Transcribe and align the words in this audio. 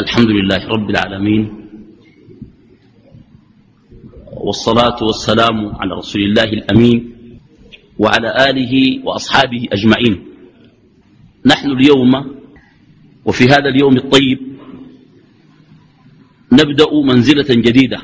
الحمد 0.00 0.30
لله 0.30 0.68
رب 0.68 0.90
العالمين 0.90 1.42
والصلاة 4.32 4.98
والسلام 5.02 5.76
على 5.76 5.92
رسول 5.94 6.22
الله 6.22 6.44
الأمين 6.44 6.98
وعلى 7.98 8.50
آله 8.50 9.00
وأصحابه 9.04 9.68
أجمعين. 9.72 10.24
نحن 11.46 11.70
اليوم 11.70 12.12
وفي 13.24 13.44
هذا 13.44 13.68
اليوم 13.68 13.96
الطيب 13.96 14.38
نبدأ 16.52 16.90
منزلة 17.04 17.48
جديدة 17.48 18.00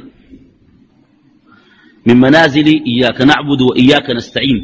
من 2.06 2.16
منازل 2.16 2.68
إياك 2.86 3.20
نعبد 3.20 3.61
وإياك 3.61 4.11
نستعين. 4.11 4.59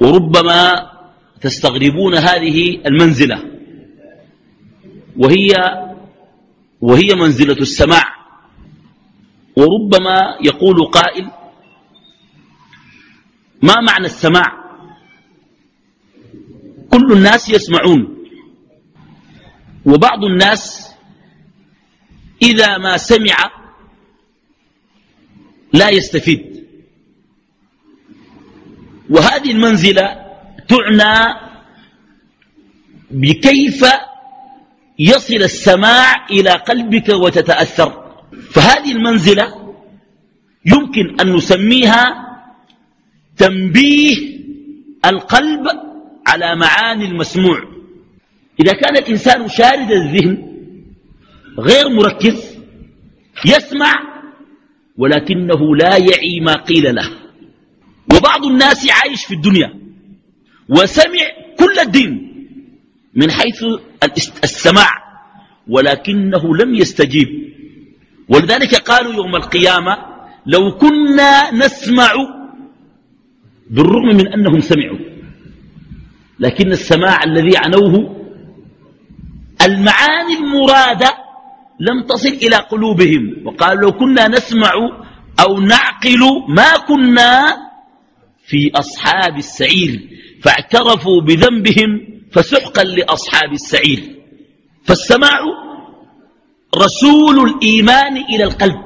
وربما 0.00 0.90
تستغربون 1.40 2.14
هذه 2.14 2.78
المنزلة. 2.86 3.53
وهي 5.16 5.50
وهي 6.80 7.14
منزلة 7.14 7.56
السماع. 7.60 8.14
وربما 9.56 10.38
يقول 10.42 10.86
قائل 10.86 11.30
ما 13.62 13.80
معنى 13.80 14.06
السماع؟ 14.06 14.64
كل 16.90 17.12
الناس 17.12 17.48
يسمعون 17.48 18.24
وبعض 19.86 20.24
الناس 20.24 20.90
إذا 22.42 22.78
ما 22.78 22.96
سمع 22.96 23.50
لا 25.72 25.88
يستفيد. 25.90 26.66
وهذه 29.10 29.50
المنزلة 29.50 30.24
تعنى 30.68 31.34
بكيف 33.10 33.84
يصل 34.98 35.34
السماع 35.34 36.26
إلى 36.30 36.50
قلبك 36.50 37.08
وتتأثر. 37.08 38.04
فهذه 38.50 38.92
المنزلة 38.92 39.74
يمكن 40.66 41.20
أن 41.20 41.36
نسميها 41.36 42.04
تنبيه 43.36 44.16
القلب 45.04 45.66
على 46.26 46.56
معاني 46.56 47.04
المسموع. 47.04 47.58
إذا 48.60 48.72
كان 48.72 48.96
الإنسان 48.96 49.48
شارد 49.48 49.90
الذهن 49.90 50.54
غير 51.58 51.88
مركز 51.88 52.54
يسمع 53.46 53.92
ولكنه 54.96 55.76
لا 55.76 55.96
يعي 55.96 56.40
ما 56.40 56.54
قيل 56.54 56.94
له. 56.94 57.10
وبعض 58.14 58.44
الناس 58.44 58.90
عايش 58.90 59.24
في 59.24 59.34
الدنيا 59.34 59.74
وسمع 60.68 61.24
كل 61.58 61.78
الدين 61.78 62.30
من 63.14 63.30
حيث 63.30 63.64
السماع 64.44 64.90
ولكنه 65.68 66.56
لم 66.56 66.74
يستجيب. 66.74 67.28
ولذلك 68.28 68.74
قالوا 68.74 69.12
يوم 69.12 69.36
القيامة 69.36 69.96
لو 70.46 70.76
كنا 70.76 71.50
نسمع 71.50 72.12
بالرغم 73.70 74.16
من 74.16 74.32
أنهم 74.32 74.60
سمعوا. 74.60 74.98
لكن 76.40 76.72
السماع 76.72 77.24
الذي 77.24 77.56
عنوه 77.56 78.24
المعاني 79.62 80.34
المرادة 80.38 81.10
لم 81.80 82.02
تصل 82.02 82.28
إلى 82.28 82.56
قلوبهم. 82.56 83.46
وقالوا 83.46 83.82
لو 83.82 83.92
كنا 83.92 84.28
نسمع 84.28 84.72
أو 85.40 85.60
نعقل 85.60 86.20
ما 86.48 86.76
كنا 86.88 87.56
في 88.46 88.70
أصحاب 88.74 89.36
السعير 89.36 90.08
فاعترفوا 90.42 91.20
بذنبهم 91.20 92.00
فسحقا 92.34 92.84
لأصحاب 92.84 93.52
السعير. 93.52 94.22
فالسماع 94.84 95.40
رسول 96.76 97.50
الإيمان 97.50 98.16
إلى 98.16 98.44
القلب 98.44 98.82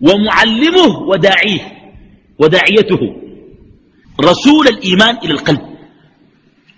ومعلمه 0.00 0.98
وداعيه 0.98 1.92
وداعيته 2.38 3.16
رسول 4.20 4.68
الإيمان 4.68 5.16
إلى 5.16 5.32
القلب. 5.32 5.78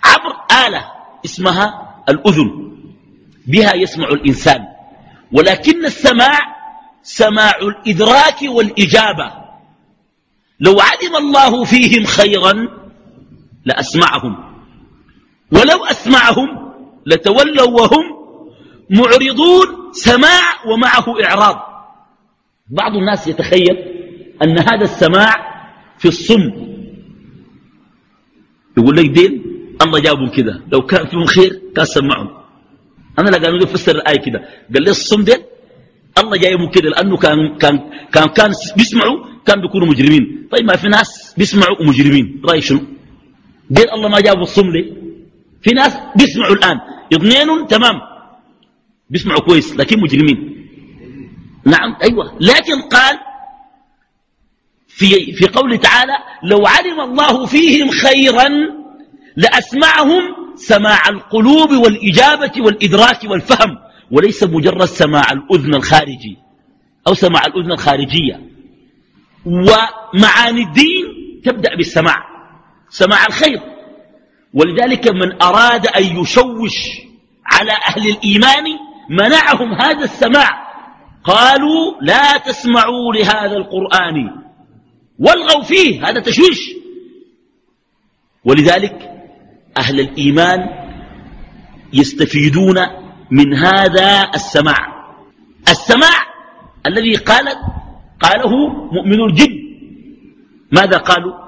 عبر 0.04 0.36
آلة 0.66 0.84
اسمها 1.24 1.94
الأذن 2.08 2.72
بها 3.46 3.74
يسمع 3.74 4.08
الإنسان. 4.08 4.60
ولكن 5.32 5.84
السماع 5.84 6.38
سماع 7.02 7.52
الإدراك 7.62 8.42
والإجابة. 8.42 9.32
لو 10.60 10.80
علم 10.80 11.16
الله 11.16 11.64
فيهم 11.64 12.04
خيرا 12.04 12.68
لأسمعهم. 13.64 14.49
ولو 15.52 15.84
أسمعهم 15.84 16.72
لتولوا 17.06 17.70
وهم 17.70 18.04
معرضون 18.90 19.66
سماع 19.92 20.42
ومعه 20.66 21.24
إعراض. 21.24 21.56
بعض 22.70 22.96
الناس 22.96 23.28
يتخيل 23.28 23.76
أن 24.42 24.58
هذا 24.58 24.84
السماع 24.84 25.34
في 25.98 26.08
الصم. 26.08 26.50
يقول 28.78 28.96
لك 28.96 29.06
دين 29.10 29.42
الله 29.82 29.98
جابهم 30.00 30.28
كده. 30.28 30.62
لو 30.72 30.80
كان 30.86 31.06
فيهم 31.06 31.26
خير 31.26 31.60
كان 31.76 31.84
سمعهم. 31.84 32.30
أنا 33.18 33.30
لقى 33.30 33.52
نقول 33.52 33.66
فسر 33.66 33.96
الآية 33.96 34.18
كده. 34.18 34.38
قال 34.74 34.82
لي 34.82 34.90
الصم 34.90 35.22
دين 35.22 35.38
الله 36.18 36.36
جايبهم 36.36 36.70
كده 36.70 36.88
لأنه 36.90 37.16
كان 37.16 37.58
كان 37.58 37.90
كان 38.12 38.28
كان 38.28 38.52
بيسمعوا 38.76 39.24
كان 39.46 39.60
بيكونوا 39.60 39.86
مجرمين. 39.86 40.48
طيب 40.52 40.64
ما 40.64 40.76
في 40.76 40.88
ناس 40.88 41.34
بيسمعوا 41.38 41.84
مجرمين 41.84 42.42
رأي 42.44 42.60
شنو؟ 42.60 42.80
دين 43.70 43.90
الله 43.94 44.08
ما 44.08 44.20
جابوا 44.20 44.42
الصم 44.42 44.70
ليه؟ 44.70 44.99
في 45.62 45.70
ناس 45.70 45.98
بيسمعوا 46.16 46.54
الآن. 46.54 46.80
اثنين 47.14 47.66
تمام. 47.66 48.00
بيسمعوا 49.10 49.40
كويس 49.40 49.76
لكن 49.76 50.00
مجرمين. 50.00 50.66
نعم 51.64 51.96
أيوة. 52.02 52.36
لكن 52.40 52.80
قال 52.80 53.18
في, 54.88 55.32
في 55.32 55.46
قوله 55.46 55.76
تعالى 55.76 56.12
لو 56.42 56.66
علم 56.66 57.00
الله 57.00 57.46
فيهم 57.46 57.90
خيرا 57.90 58.48
لأسمعهم 59.36 60.22
سماع 60.54 61.08
القلوب 61.08 61.70
والإجابة 61.70 62.52
والإدراك 62.58 63.24
والفهم 63.24 63.78
وليس 64.10 64.44
مجرد 64.44 64.84
سماع 64.84 65.32
الأذن 65.32 65.74
الخارجي 65.74 66.36
أو 67.06 67.14
سماع 67.14 67.46
الأذن 67.46 67.72
الخارجية. 67.72 68.50
ومعاني 69.46 70.62
الدين 70.62 71.04
تبدأ 71.44 71.76
بالسماع. 71.76 72.16
سماع 72.88 73.26
الخير. 73.26 73.69
ولذلك 74.54 75.08
من 75.08 75.42
أراد 75.42 75.86
أن 75.86 76.02
يشوش 76.02 76.74
على 77.46 77.72
أهل 77.72 78.08
الإيمان 78.08 78.64
منعهم 79.10 79.72
هذا 79.72 80.04
السماع. 80.04 80.70
قالوا 81.24 81.94
لا 82.00 82.36
تسمعوا 82.36 83.14
لهذا 83.14 83.56
القرآن. 83.56 84.30
والغوا 85.18 85.62
فيه 85.62 86.08
هذا 86.08 86.20
تشويش. 86.20 86.70
ولذلك 88.44 89.10
أهل 89.76 90.00
الإيمان 90.00 90.58
يستفيدون 91.92 92.76
من 93.30 93.54
هذا 93.54 94.30
السماع. 94.34 95.14
السماع 95.68 96.18
الذي 96.86 97.14
قالت 97.14 97.58
قاله 98.20 98.68
مؤمن 98.92 99.20
الجن. 99.24 99.58
ماذا 100.72 100.96
قالوا؟ 100.96 101.39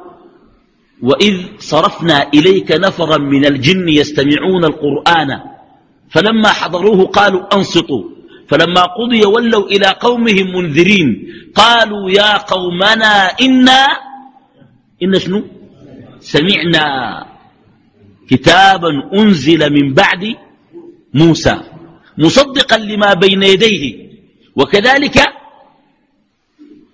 وإذ 1.02 1.36
صرفنا 1.58 2.28
إليك 2.34 2.72
نفرا 2.72 3.18
من 3.18 3.44
الجن 3.44 3.88
يستمعون 3.88 4.64
القرآن 4.64 5.40
فلما 6.10 6.48
حضروه 6.48 7.06
قالوا 7.06 7.54
أنصتوا 7.56 8.02
فلما 8.48 8.82
قضي 8.82 9.24
ولوا 9.24 9.66
إلى 9.66 9.86
قومهم 9.86 10.46
منذرين 10.56 11.08
قالوا 11.54 12.10
يا 12.10 12.36
قومنا 12.36 13.26
إنا 13.40 13.86
إن 15.02 15.18
شنو؟ 15.18 15.42
سمعنا 16.20 16.84
كتابا 18.30 18.90
أنزل 19.14 19.72
من 19.72 19.94
بعد 19.94 20.36
موسى 21.14 21.60
مصدقا 22.18 22.78
لما 22.78 23.14
بين 23.14 23.42
يديه 23.42 23.84
وكذلك 24.56 25.18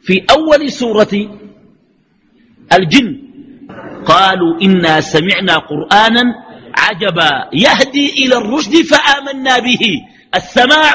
في 0.03 0.25
أول 0.31 0.73
سورة 0.73 1.13
الجن 2.73 3.28
قالوا 4.09 4.61
إنا 4.63 5.01
سمعنا 5.01 5.57
قرآنا 5.57 6.23
عجبا 6.75 7.49
يهدي 7.53 8.25
إلى 8.25 8.37
الرشد 8.37 8.73
فآمنا 8.73 9.59
به. 9.59 9.81
السماع 10.35 10.95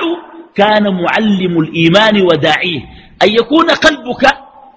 كان 0.56 0.84
معلم 0.84 1.60
الإيمان 1.60 2.22
وداعيه. 2.22 2.82
أن 3.24 3.30
يكون 3.30 3.70
قلبك 3.70 4.24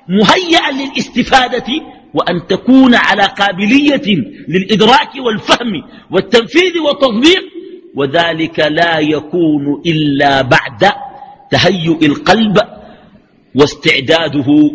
مهيئا 0.09 0.71
للاستفادة 0.73 1.67
وأن 2.15 2.47
تكون 2.47 2.95
على 2.95 3.23
قابلية 3.23 4.07
للإدراك 4.49 5.11
والفهم 5.27 5.73
والتنفيذ 6.11 6.79
والتطبيق. 6.79 7.45
وذلك 7.95 8.61
لا 8.61 8.99
يكون 8.99 9.83
إلا 9.87 10.43
بعد 10.43 10.93
تهيؤ 11.51 12.05
القلب 12.05 12.59
واستعداده. 13.55 14.71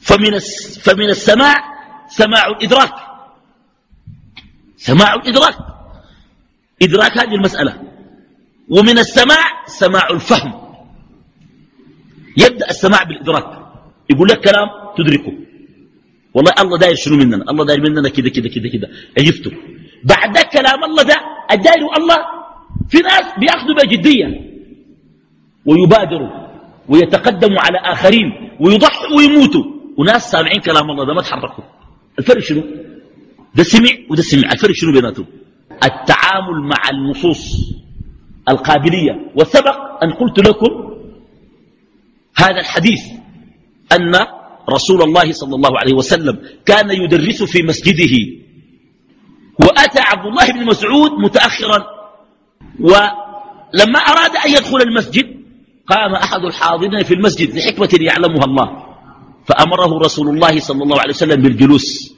فمن, 0.00 0.38
فمن 0.82 1.08
السماع 1.10 1.71
سماع 2.18 2.46
الإدراك. 2.46 2.94
سماع 4.76 5.14
الإدراك. 5.14 5.56
إدراك 6.82 7.18
هذه 7.18 7.34
المسألة. 7.34 7.72
ومن 8.68 8.98
السماع 8.98 9.44
سماع 9.66 10.08
الفهم. 10.10 10.52
يبدأ 12.36 12.70
السماع 12.70 13.02
بالإدراك. 13.02 13.48
يقول 14.10 14.28
لك 14.28 14.40
كلام 14.40 14.68
تدركه. 14.98 15.32
والله 16.34 16.52
الله 16.60 16.78
داير 16.78 16.94
شنو 16.94 17.16
مننا؟ 17.16 17.44
الله 17.50 17.64
داير 17.64 17.80
مننا 17.80 18.08
كده 18.08 18.30
كده 18.30 18.48
كده 18.48 18.68
كده 18.68 18.88
عرفته 19.18 19.50
بعد 20.04 20.38
كلام 20.38 20.84
الله 20.84 21.02
ده 21.02 21.16
الداير 21.52 21.96
الله 21.96 22.18
في 22.88 22.98
ناس 22.98 23.26
بيأخذوا 23.38 23.74
بجدية 23.74 24.28
ويبادروا. 25.66 26.30
ويتقدموا 26.88 27.60
على 27.60 27.78
آخرين. 27.78 28.28
ويضحوا 28.60 29.16
ويموتوا. 29.16 29.64
وناس 29.98 30.30
سامعين 30.30 30.60
كلام 30.60 30.90
الله 30.90 31.04
ده 31.06 31.14
ما 31.14 31.22
تحركوا. 31.22 31.64
الفرق 32.18 32.38
شنو؟ 32.38 32.62
ده 33.54 33.62
سمع 33.62 33.90
وده 34.10 34.22
سمع. 34.22 34.52
الفرق 34.52 34.72
شنو 34.72 34.92
بيناتهم؟ 34.92 35.26
التعامل 35.84 36.60
مع 36.62 36.90
النصوص 36.90 37.72
القابلية. 38.48 39.30
وسبق 39.34 40.04
أن 40.04 40.12
قلت 40.12 40.38
لكم 40.48 40.92
هذا 42.36 42.60
الحديث 42.60 43.00
أن 43.92 44.12
رسول 44.70 45.02
الله 45.02 45.32
صلى 45.32 45.54
الله 45.54 45.78
عليه 45.78 45.94
وسلم 45.94 46.38
كان 46.66 46.90
يدرس 46.90 47.42
في 47.42 47.62
مسجده 47.62 48.14
وأتى 49.60 50.00
عبد 50.00 50.26
الله 50.26 50.52
بن 50.52 50.66
مسعود 50.66 51.10
متأخرا 51.12 51.86
ولما 52.80 53.98
أراد 53.98 54.36
أن 54.46 54.50
يدخل 54.50 54.76
المسجد 54.82 55.36
قام 55.86 56.14
أحد 56.14 56.40
الحاضرين 56.44 57.02
في 57.02 57.14
المسجد 57.14 57.54
لحكمة 57.56 57.88
يعلمها 58.00 58.44
الله. 58.44 58.91
فأمره 59.48 59.98
رسول 59.98 60.28
الله 60.28 60.60
صلى 60.60 60.82
الله 60.82 61.00
عليه 61.00 61.14
وسلم 61.14 61.42
بالجلوس. 61.42 62.14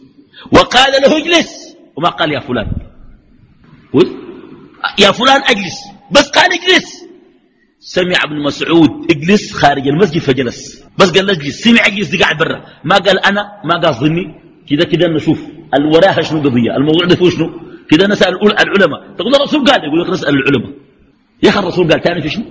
وقال 0.53 0.93
له 1.03 1.17
اجلس. 1.17 1.77
وما 1.97 2.09
قال 2.09 2.33
يا 2.33 2.41
فلان. 2.41 2.69
يا 4.99 5.11
فلان 5.11 5.41
اجلس. 5.53 5.79
بس 6.11 6.31
قال 6.31 6.51
اجلس. 6.53 7.05
سمع 7.81 8.19
ابن 8.25 8.43
مسعود 8.43 8.91
اجلس 9.11 9.53
خارج 9.53 9.89
المسجد 9.89 10.19
فجلس. 10.19 10.85
بس 10.99 11.11
قال 11.11 11.31
اجلس. 11.31 11.61
سمع 11.65 11.87
اجلس 11.87 12.09
دي 12.09 12.19
قاعد 12.23 12.39
برا. 12.39 12.65
ما 12.85 12.97
قال 12.97 13.19
أنا؟ 13.19 13.43
ما 13.65 13.77
قاصدني 13.81 14.25
كده 14.71 14.85
كده 14.85 15.09
نشوف 15.09 15.41
الوراها 15.75 16.23
شنو 16.23 16.41
قضية؟ 16.41 16.77
الموضوع 16.77 17.05
ده 17.07 17.17
فيه 17.17 17.31
شنو؟ 17.31 17.51
كده 17.91 18.07
نسال 18.07 18.29
العلماء. 18.43 19.01
تقول 19.19 19.35
الرسول 19.35 19.65
قال 19.65 19.85
يقول 19.85 20.01
لك 20.01 20.11
نسال 20.11 20.29
العلماء. 20.29 20.73
يا 21.43 21.49
أخي 21.49 21.59
الرسول 21.59 21.91
قال 21.91 22.03
ثاني 22.03 22.23
في 22.23 22.29
شنو؟ 22.29 22.45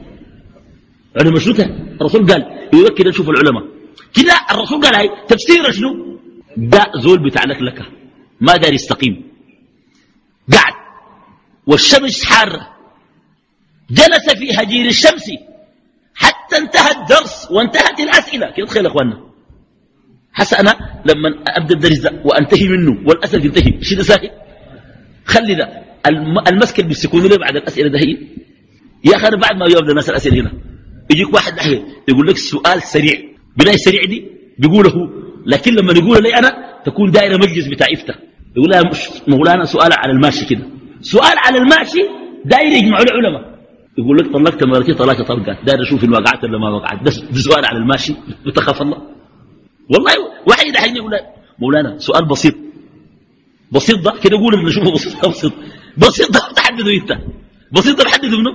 علماء 1.17 1.39
شنو 1.39 1.53
الرسول 2.01 2.31
قال. 2.31 2.41
يقول 2.73 2.85
لك 2.85 2.93
كده 2.93 3.09
نشوف 3.09 3.29
العلماء. 3.29 3.63
كده 4.13 4.33
الرسول 4.51 4.81
قال 4.81 4.95
هاي 4.95 5.09
تفسير 5.27 5.71
شنو؟ 5.71 6.19
ده 6.57 6.91
زول 6.95 7.23
بتاع 7.29 7.43
لك 7.43 7.81
ما 8.41 8.57
دار 8.57 8.73
يستقيم. 8.73 9.23
قعد 10.53 10.73
والشمس 11.67 12.25
حارة. 12.25 12.73
جلس 13.91 14.29
في 14.29 14.53
هجير 14.53 14.85
الشمس. 14.85 15.31
حتى 16.15 16.57
انتهى 16.57 16.91
الدرس 16.91 17.47
وانتهت 17.51 17.99
الأسئلة. 17.99 18.51
كده 18.57 18.65
تخيل 18.65 18.85
أخواننا؟ 18.85 19.23
حس 20.33 20.53
أنا 20.53 21.01
لما 21.05 21.29
أبدأ 21.47 21.75
الدرس 21.75 21.99
ده 21.99 22.21
وأنتهي 22.25 22.67
منه 22.67 23.07
والأسئلة 23.07 23.43
تنتهي 23.43 23.83
شيء 23.83 23.97
ده 23.97 24.03
ساكت 24.03 24.31
خلي 25.25 25.55
ده. 25.55 25.83
المسك 26.47 26.79
اللي 26.79 26.87
بيسكونوا 26.87 27.29
لي 27.29 27.37
بعد 27.37 27.55
الأسئلة 27.55 27.89
ده 27.89 27.99
هي؟ 27.99 28.17
يا 29.05 29.27
أنا 29.27 29.37
بعد 29.37 29.55
ما 29.55 29.65
يبدأ 29.65 29.89
الناس 29.89 30.09
الأسئلة 30.09 30.41
هنا. 30.41 30.51
يجيك 31.11 31.33
واحد 31.33 31.53
ناحية 31.53 31.85
يقول 32.07 32.27
لك 32.27 32.37
سؤال 32.37 32.81
سريع. 32.83 33.32
بناء 33.57 33.73
السريع 33.73 34.03
دي 34.05 34.25
بيقوله 34.59 35.09
لكن 35.45 35.73
لما 35.73 35.93
يقول 35.93 36.23
لي 36.23 36.35
أنا 36.35 36.81
تكون 36.85 37.11
دائرة 37.11 37.37
مجلس 37.37 37.67
بتاع 37.67 37.87
إفتة 37.93 38.13
يقول 38.55 38.69
لها 38.69 38.81
مولانا 39.27 39.65
سؤال 39.65 39.93
على 39.93 40.11
الماشي 40.11 40.45
كده. 40.45 40.65
سؤال 41.01 41.37
على 41.37 41.57
الماشي 41.57 41.99
داير 42.45 42.71
يجمعوا 42.71 43.03
العلماء 43.03 43.53
يقول 43.97 44.17
لك 44.17 44.33
طلقت 44.33 44.63
مرتي 44.63 44.93
طلاق 44.93 45.21
طلقات 45.21 45.57
داير 45.65 45.81
أشوف 45.81 46.03
ان 46.03 46.11
وقعت 46.13 46.43
ولا 46.43 46.57
ما 46.57 46.69
وقعت. 46.69 47.03
ده 47.03 47.11
سؤال 47.41 47.65
على 47.65 47.77
الماشي. 47.77 48.13
بتخاف 48.45 48.81
الله. 48.81 48.97
والله 49.89 50.13
واحد 50.47 50.65
دحين 50.73 50.95
يقول 50.95 51.19
مولانا 51.59 51.97
سؤال 51.97 52.25
بسيط. 52.25 52.55
بسيط 53.71 53.99
ده 53.99 54.13
كده 54.23 54.37
قول 54.37 54.65
نشوفه 54.65 54.91
بسيط 54.93 55.25
بسيط. 55.27 55.53
بسيط 55.97 56.31
ده 56.31 56.39
تحدده 56.55 56.91
إنت. 56.93 57.17
بسيط 57.71 57.97
ده 57.97 58.03
بحدده 58.03 58.37
منه 58.37 58.51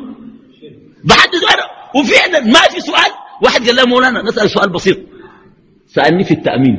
بحدده 1.04 1.48
أنا. 1.54 1.64
وفعلا 1.94 2.40
ما 2.44 2.60
في 2.60 2.80
سؤال 2.80 3.12
واحد 3.42 3.66
قال 3.66 3.76
له 3.76 3.84
مولانا 3.84 4.22
نسال 4.22 4.50
سؤال 4.50 4.70
بسيط. 4.70 4.98
سألني 5.86 6.24
في 6.24 6.34
التأمين. 6.34 6.76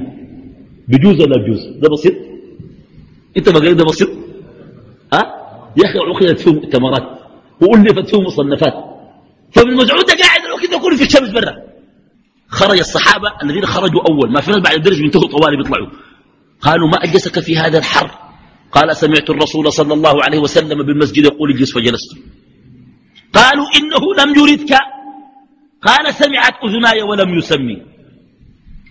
بجوز 0.87 1.21
ولا 1.21 1.37
بجوز؟ 1.43 1.59
ده 1.81 1.89
بسيط؟ 1.89 2.13
أنت 3.37 3.49
ما 3.49 3.59
ده 3.59 3.85
بسيط؟ 3.85 4.09
ها؟ 5.13 5.21
يا 5.77 5.85
أخي 5.85 5.99
عقدت 5.99 6.39
فيه 6.39 6.51
مؤتمرات. 6.51 7.19
وألفت 7.61 8.09
فيه 8.09 8.21
مصنفات. 8.21 8.73
فابن 9.51 9.75
مسعود 9.75 10.11
قاعد 10.11 10.41
الوقت 10.45 10.83
كله 10.83 10.97
في 10.97 11.03
الشمس 11.03 11.29
برا. 11.29 11.53
خرج 12.47 12.79
الصحابة 12.79 13.33
الذين 13.43 13.65
خرجوا 13.65 14.01
أول. 14.09 14.31
ما 14.31 14.41
في 14.41 14.51
بعد 14.51 14.75
الدرج 14.75 15.01
بينتهوا 15.01 15.27
طوالي 15.27 15.57
بيطلعوا. 15.57 15.87
قالوا 16.61 16.87
ما 16.87 17.03
أجلسك 17.03 17.39
في 17.39 17.57
هذا 17.57 17.77
الحر. 17.77 18.11
قال 18.71 18.95
سمعت 18.95 19.29
الرسول 19.29 19.73
صلى 19.73 19.93
الله 19.93 20.23
عليه 20.23 20.39
وسلم 20.39 20.83
بالمسجد 20.83 21.23
يقول 21.23 21.51
اجلس 21.51 21.73
فجلست. 21.73 22.17
قالوا 23.33 23.65
إنه 23.77 24.23
لم 24.23 24.39
يردك. 24.39 24.77
قال 25.81 26.13
سمعت 26.13 26.53
أذناي 26.63 27.01
ولم 27.01 27.37
يسمي. 27.37 27.77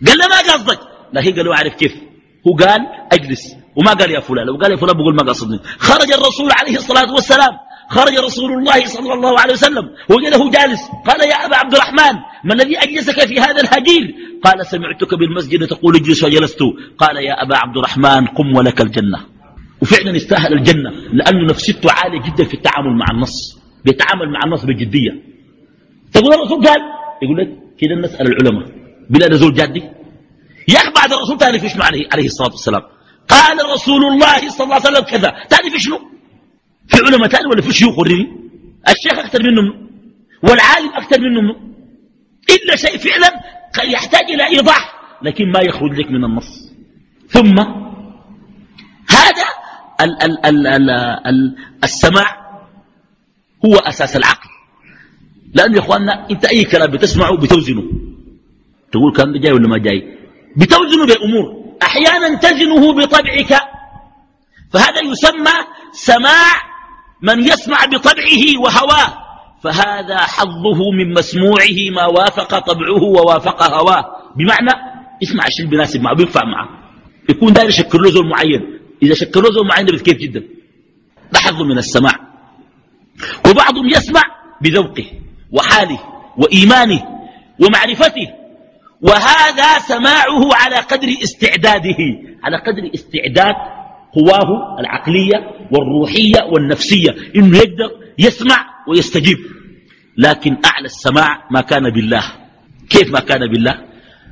قال 0.06 0.18
له 0.18 0.28
ما 0.28 0.38
قصدك؟ 0.38 0.80
لكن 1.12 1.36
قالوا 1.36 1.54
أعرف 1.54 1.74
كيف. 1.74 1.94
هو 2.46 2.56
قال 2.56 2.80
أجلس. 3.12 3.56
وما 3.76 3.92
قال 3.92 4.10
يا 4.10 4.20
فلان؟ 4.20 4.46
لو 4.46 4.56
قال 4.56 4.70
يا 4.70 4.76
فلان 4.76 4.96
بقول 4.96 5.14
ما 5.14 5.22
قصدني. 5.22 5.58
خرج 5.78 6.12
الرسول 6.12 6.50
عليه 6.52 6.76
الصلاة 6.76 7.12
والسلام. 7.14 7.52
خرج 7.90 8.18
رسول 8.18 8.52
الله 8.52 8.86
صلى 8.86 9.12
الله 9.14 9.40
عليه 9.40 9.52
وسلم. 9.52 9.90
وجده 10.08 10.50
جالس. 10.50 10.80
قال 11.06 11.20
يا 11.28 11.46
أبا 11.46 11.56
عبد 11.56 11.74
الرحمن 11.74 12.14
ما 12.44 12.54
الذي 12.54 12.78
أجلسك 12.78 13.26
في 13.28 13.40
هذا 13.40 13.60
الهجير 13.60 14.14
قال 14.44 14.66
سمعتك 14.66 15.14
بالمسجد 15.14 15.66
تقول 15.66 15.96
اجلس 15.96 16.24
وجلست. 16.24 16.62
قال 16.98 17.16
يا 17.16 17.42
أبا 17.42 17.56
عبد 17.56 17.76
الرحمن 17.76 18.26
قم 18.26 18.56
ولك 18.56 18.80
الجنة. 18.80 19.18
وفعلا 19.82 20.16
استاهل 20.16 20.52
الجنة 20.52 20.90
لأنه 21.12 21.46
نفسيته 21.50 21.92
عالية 21.92 22.22
جدا 22.22 22.44
في 22.44 22.54
التعامل 22.54 22.96
مع 22.96 23.06
النص. 23.10 23.58
بيتعامل 23.84 24.32
مع 24.32 24.40
النص 24.44 24.64
بجدية. 24.64 25.27
تقول 26.12 26.34
الرسول 26.34 26.66
قال؟ 26.66 26.80
يقول 27.22 27.38
لك 27.38 27.48
كده 27.78 27.94
نسأل 27.94 28.26
العلماء. 28.26 28.68
بلا 29.10 29.28
نزول 29.28 29.54
جادي 29.54 29.82
بعد 30.96 31.12
الرسول 31.12 31.38
تعرف 31.38 31.64
إيش 31.64 31.80
عليه؟ 31.80 32.08
عليه 32.12 32.26
الصلاة 32.26 32.50
والسلام. 32.50 32.82
قال 33.28 33.70
رسول 33.72 34.04
الله 34.04 34.50
صلى 34.50 34.64
الله 34.64 34.74
عليه 34.74 34.88
وسلم 34.88 35.04
كذا. 35.04 35.30
تعرف 35.50 35.74
شنو؟ 35.76 35.98
في 36.88 36.96
علماء 37.06 37.28
تاني 37.28 37.46
ولا 37.46 37.62
في 37.62 37.72
شيوخ 37.72 37.98
وريني؟ 37.98 38.26
الشيخ 38.88 39.18
أكثر 39.18 39.42
منهم 39.42 39.88
والعالم 40.42 40.88
أكثر 40.94 41.20
منهم 41.20 41.74
إلا 42.50 42.76
شيء 42.76 42.98
فعلا 42.98 43.40
يحتاج 43.84 44.30
إلى 44.30 44.46
إيضاح 44.46 44.94
لكن 45.22 45.52
ما 45.52 45.60
يخرج 45.60 45.92
لك 46.00 46.10
من 46.10 46.24
النص. 46.24 46.72
ثم 47.28 47.58
هذا 49.10 49.46
ال 50.00 50.22
ال 50.22 50.46
ال 50.46 50.66
ال 50.66 50.90
ال 51.26 51.56
السماع 51.84 52.60
هو 53.64 53.74
أساس 53.76 54.16
العقل. 54.16 54.47
لأن 55.58 55.74
يا 55.74 55.78
إخواننا 55.78 56.30
أنت 56.30 56.44
أي 56.44 56.64
كلام 56.64 56.90
بتسمعه 56.90 57.36
بتوزنه. 57.36 57.82
تقول 58.92 59.12
ده 59.12 59.38
جاي 59.38 59.52
ولا 59.52 59.68
ما 59.68 59.78
جاي؟ 59.78 60.18
بتوزنه 60.56 61.06
بأمور 61.06 61.46
أحيانا 61.82 62.34
تزنه 62.34 62.92
بطبعك. 62.92 63.52
فهذا 64.72 65.00
يسمى 65.10 65.56
سماع 65.92 66.52
من 67.22 67.38
يسمع 67.44 67.84
بطبعه 67.84 68.44
وهواه. 68.62 69.08
فهذا 69.62 70.18
حظه 70.18 70.80
من 70.98 71.14
مسموعه 71.14 71.78
ما 71.92 72.06
وافق 72.06 72.58
طبعه 72.58 73.02
ووافق 73.02 73.62
هواه. 73.62 74.04
بمعنى 74.36 74.72
اسمع 75.22 75.46
الشيء 75.46 75.66
بناسب 75.66 76.00
معه 76.00 76.14
بينفع 76.14 76.44
معه. 76.44 76.68
يكون 77.28 77.52
داير 77.52 77.68
يشكل 77.68 77.98
له 78.02 78.10
زول 78.10 78.28
معين. 78.28 78.78
إذا 79.02 79.14
شكل 79.14 79.40
له 79.42 79.50
زول 79.50 79.66
معين 79.66 79.86
كيف 79.86 80.18
جدا؟ 80.18 80.42
ده 81.32 81.38
حظ 81.38 81.62
من 81.62 81.78
السماع. 81.78 82.14
وبعضهم 83.50 83.88
يسمع 83.88 84.22
بذوقه. 84.62 85.27
وحاله 85.52 85.98
وإيمانه 86.36 87.02
ومعرفته 87.60 88.28
وهذا 89.02 89.78
سماعه 89.78 90.54
على 90.54 90.76
قدر 90.76 91.08
استعداده 91.22 91.96
على 92.42 92.56
قدر 92.56 92.90
استعداد 92.94 93.54
قواه 94.12 94.80
العقلية 94.80 95.50
والروحية 95.72 96.42
والنفسية 96.52 97.16
إنه 97.36 97.56
يقدر 97.56 97.90
يسمع 98.18 98.66
ويستجيب. 98.88 99.38
لكن 100.16 100.56
أعلى 100.64 100.86
السماع 100.86 101.48
ما 101.50 101.60
كان 101.60 101.90
بالله. 101.90 102.24
كيف 102.90 103.12
ما 103.12 103.20
كان 103.20 103.40
بالله؟ 103.52 103.84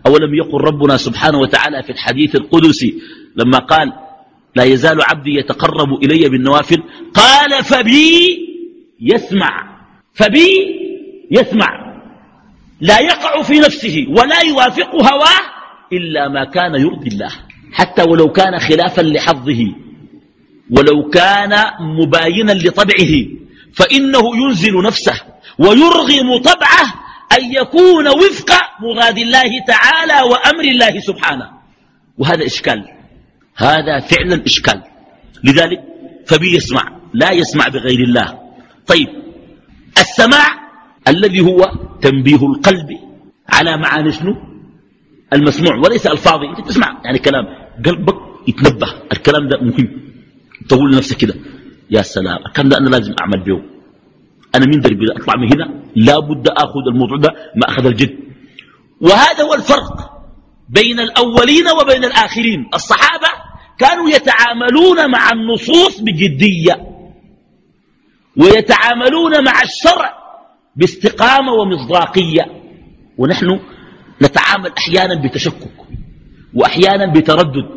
أولم 0.07 0.35
يقل 0.35 0.61
ربنا 0.61 0.97
سبحانه 0.97 1.39
وتعالى 1.39 1.83
في 1.83 1.91
الحديث 1.93 2.35
القدسي 2.35 2.95
لما 3.37 3.59
قال 3.59 3.93
لا 4.57 4.65
يزال 4.65 5.03
عبدي 5.03 5.35
يتقرب 5.35 6.05
إلي 6.05 6.29
بالنوافل 6.29 6.83
قال 7.15 7.65
فبي 7.65 8.39
يسمع 9.01 9.81
فبي 10.15 10.86
يسمع 11.31 11.87
لا 12.81 12.99
يقع 12.99 13.43
في 13.43 13.59
نفسه 13.59 14.07
ولا 14.09 14.41
يوافق 14.41 14.95
هواه 14.95 15.41
إلا 15.93 16.29
ما 16.29 16.45
كان 16.45 16.75
يرضي 16.75 17.09
الله. 17.09 17.33
حتى 17.73 18.03
ولو 18.03 18.33
كان 18.33 18.59
خلافا 18.59 19.03
لحظه 19.03 19.65
ولو 20.71 21.09
كان 21.11 21.65
مباينا 21.81 22.53
لطبعه 22.53 23.15
فإنه 23.75 24.37
ينزل 24.37 24.83
نفسه 24.83 25.21
ويرغم 25.59 26.37
طبعه 26.37 26.95
أن 27.39 27.53
يكون 27.53 28.09
وفق 28.09 28.51
مراد 28.81 29.19
الله 29.19 29.51
تعالى 29.67 30.29
وأمر 30.31 30.65
الله 30.65 31.01
سبحانه. 31.01 31.51
وهذا 32.19 32.47
إشكال 32.47 32.85
هذا 33.57 34.01
فعلا 34.01 34.43
إشكال. 34.47 34.83
لذلك 35.45 35.81
فبي 36.27 36.57
يسمع 36.57 36.83
لا 37.15 37.31
يسمع 37.33 37.69
بغير 37.69 38.01
الله. 38.01 38.39
طيب 38.87 39.09
السماع 39.99 40.47
الذي 41.09 41.41
هو 41.41 41.73
تنبيه 42.01 42.47
القلب 42.47 42.89
على 43.49 43.77
معاني 43.77 44.13
شنو؟ 44.13 44.37
المسموع 45.33 45.77
وليس 45.77 46.07
الفاظي 46.07 46.47
أنت 46.47 46.69
تسمع 46.69 47.01
يعني 47.05 47.19
كلام 47.19 47.45
قلبك 47.87 48.17
يتنبه. 48.49 48.87
الكلام 49.13 49.49
ده 49.49 49.59
مهم. 49.61 49.89
تقول 50.69 50.93
لنفسك 50.93 51.17
كده. 51.17 51.35
يا 51.91 52.03
سلام. 52.03 52.39
الكلام 52.47 52.69
ده 52.69 52.79
أنا 52.79 52.89
لازم 52.89 53.15
أعمل 53.21 53.41
به. 53.45 53.63
أنا 54.55 54.67
من 54.67 54.81
دربي. 54.81 55.07
أطلع 55.13 55.35
من 55.37 55.53
هنا. 55.53 55.83
لابد 55.97 56.49
أخذ 56.49 56.85
الموضوع 56.93 57.17
ده. 57.17 57.31
ما 57.57 57.69
أخذ 57.69 57.87
الجد. 57.87 58.19
وهذا 59.01 59.45
هو 59.45 59.55
الفرق 59.55 60.13
بين 60.69 61.01
الأولين 61.01 61.65
وبين 61.81 62.05
الآخرين. 62.05 62.69
الصحابة 62.75 63.29
كانوا 63.79 64.09
يتعاملون 64.11 65.11
مع 65.11 65.31
النصوص 65.33 66.01
بجدية. 66.01 66.87
ويتعاملون 68.37 69.45
مع 69.45 69.63
الشرع 69.63 70.26
باستقامة 70.77 71.53
ومصداقية. 71.53 72.45
ونحن 73.19 73.61
نتعامل 74.23 74.73
أحيانا 74.79 75.15
بتشكك 75.23 75.75
وأحيانا 76.55 77.13
بتردد 77.13 77.69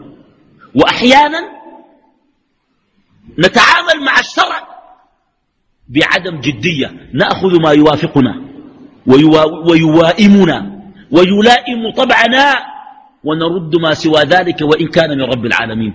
وأحيانا 0.76 1.40
نتعامل 3.40 4.06
مع 4.06 4.20
الشرع 4.20 4.68
بعدم 5.90 6.42
جدية. 6.42 7.10
نأخذ 7.14 7.62
ما 7.62 7.72
يوافقنا 7.72 8.42
ويوائمنا 9.68 10.80
ويلائم 11.12 11.92
طبعنا 11.98 12.56
ونرد 13.24 13.76
ما 13.76 13.94
سوى 13.94 14.22
ذلك 14.22 14.62
وإن 14.62 14.88
كان 14.88 15.10
من 15.18 15.24
رب 15.24 15.46
العالمين. 15.46 15.94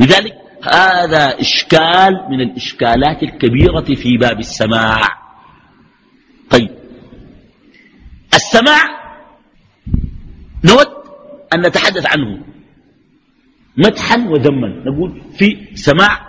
لذلك 0.00 0.34
هذا 0.62 1.40
إشكال 1.40 2.26
من 2.30 2.40
الإشكالات 2.40 3.22
الكبيرة 3.22 3.94
في 3.94 4.16
باب 4.16 4.38
السماع. 4.38 5.00
طيب. 6.50 6.70
السماع 8.34 8.82
نود 10.64 10.86
أن 11.54 11.60
نتحدث 11.60 12.06
عنه. 12.06 12.44
مدحا 13.76 14.16
وذما 14.28 14.68
نقول 14.68 15.22
في 15.38 15.66
سماع 15.74 16.28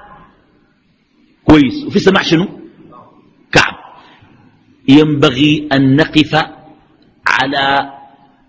كويس. 1.45 1.85
وفي 1.87 1.99
سماع 1.99 2.21
شنو؟ 2.21 2.59
كعب. 3.51 3.75
ينبغي 4.87 5.69
أن 5.73 5.95
نقف 5.95 6.45
على 7.27 7.93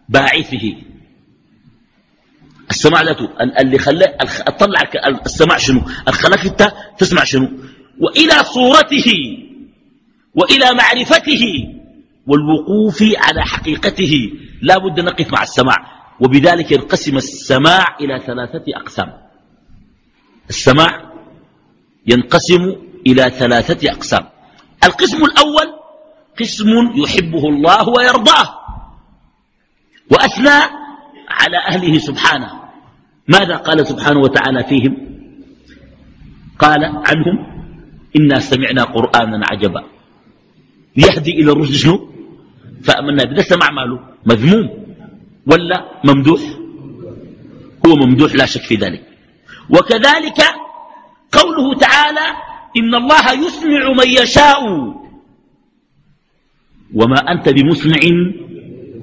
باعثه. 0.08 0.89
السماع 2.70 3.02
ذاته 3.02 3.28
اللي 3.60 3.78
خلاه 3.78 4.16
اطلع 4.22 4.80
السماع 5.26 5.56
شنو؟ 5.56 5.80
الخلاك 6.08 6.46
انت 6.46 6.72
تسمع 6.98 7.24
شنو؟ 7.24 7.48
وإلى 8.00 8.44
صورته 8.44 9.12
وإلى 10.34 10.74
معرفته 10.74 11.44
والوقوف 12.26 13.02
على 13.02 13.42
حقيقته. 13.42 14.30
لا 14.62 14.78
بد 14.78 15.00
نقف 15.00 15.32
مع 15.32 15.42
السماع. 15.42 15.76
وبذلك 16.20 16.72
ينقسم 16.72 17.16
السماع 17.16 17.84
إلى 18.00 18.20
ثلاثة 18.26 18.64
أقسام. 18.76 19.12
السماع 20.48 21.12
ينقسم 22.06 22.76
إلى 23.06 23.30
ثلاثة 23.30 23.90
أقسام. 23.90 24.28
القسم 24.84 25.24
الأول 25.24 25.66
قسم 26.40 26.68
يحبه 26.96 27.48
الله 27.48 27.88
ويرضاه. 27.88 28.60
واثنى 30.10 30.58
على 31.28 31.58
أهله 31.68 31.98
سبحانه. 31.98 32.59
ماذا 33.30 33.56
قال 33.56 33.86
سبحانه 33.86 34.20
وتعالى 34.20 34.64
فيهم؟ 34.64 34.94
قال 36.58 36.84
عنهم 36.84 37.36
إنا 38.16 38.38
سمعنا 38.38 38.82
قرآنا 38.82 39.46
عجبا. 39.50 39.82
يهدي 40.96 41.32
إلى 41.40 41.52
الرشد 41.52 41.72
شنو؟ 41.72 42.10
فأمنا 42.82 43.24
بده 43.24 43.42
سمع 43.42 43.70
ماله. 43.70 43.98
مذموم 44.26 44.66
ولا 45.46 45.78
ممدوح؟ 46.04 46.40
هو 47.86 47.92
ممدوح 47.96 48.34
لا 48.34 48.46
شك 48.46 48.62
في 48.66 48.74
ذلك. 48.74 49.02
وكذلك 49.70 50.40
قوله 51.32 51.66
تعالى 51.78 52.26
إن 52.76 52.94
الله 52.94 53.24
يسمع 53.46 53.92
من 53.92 54.08
يشاء. 54.08 54.60
وما 56.94 57.20
أنت 57.32 57.48
بمسمع 57.48 58.00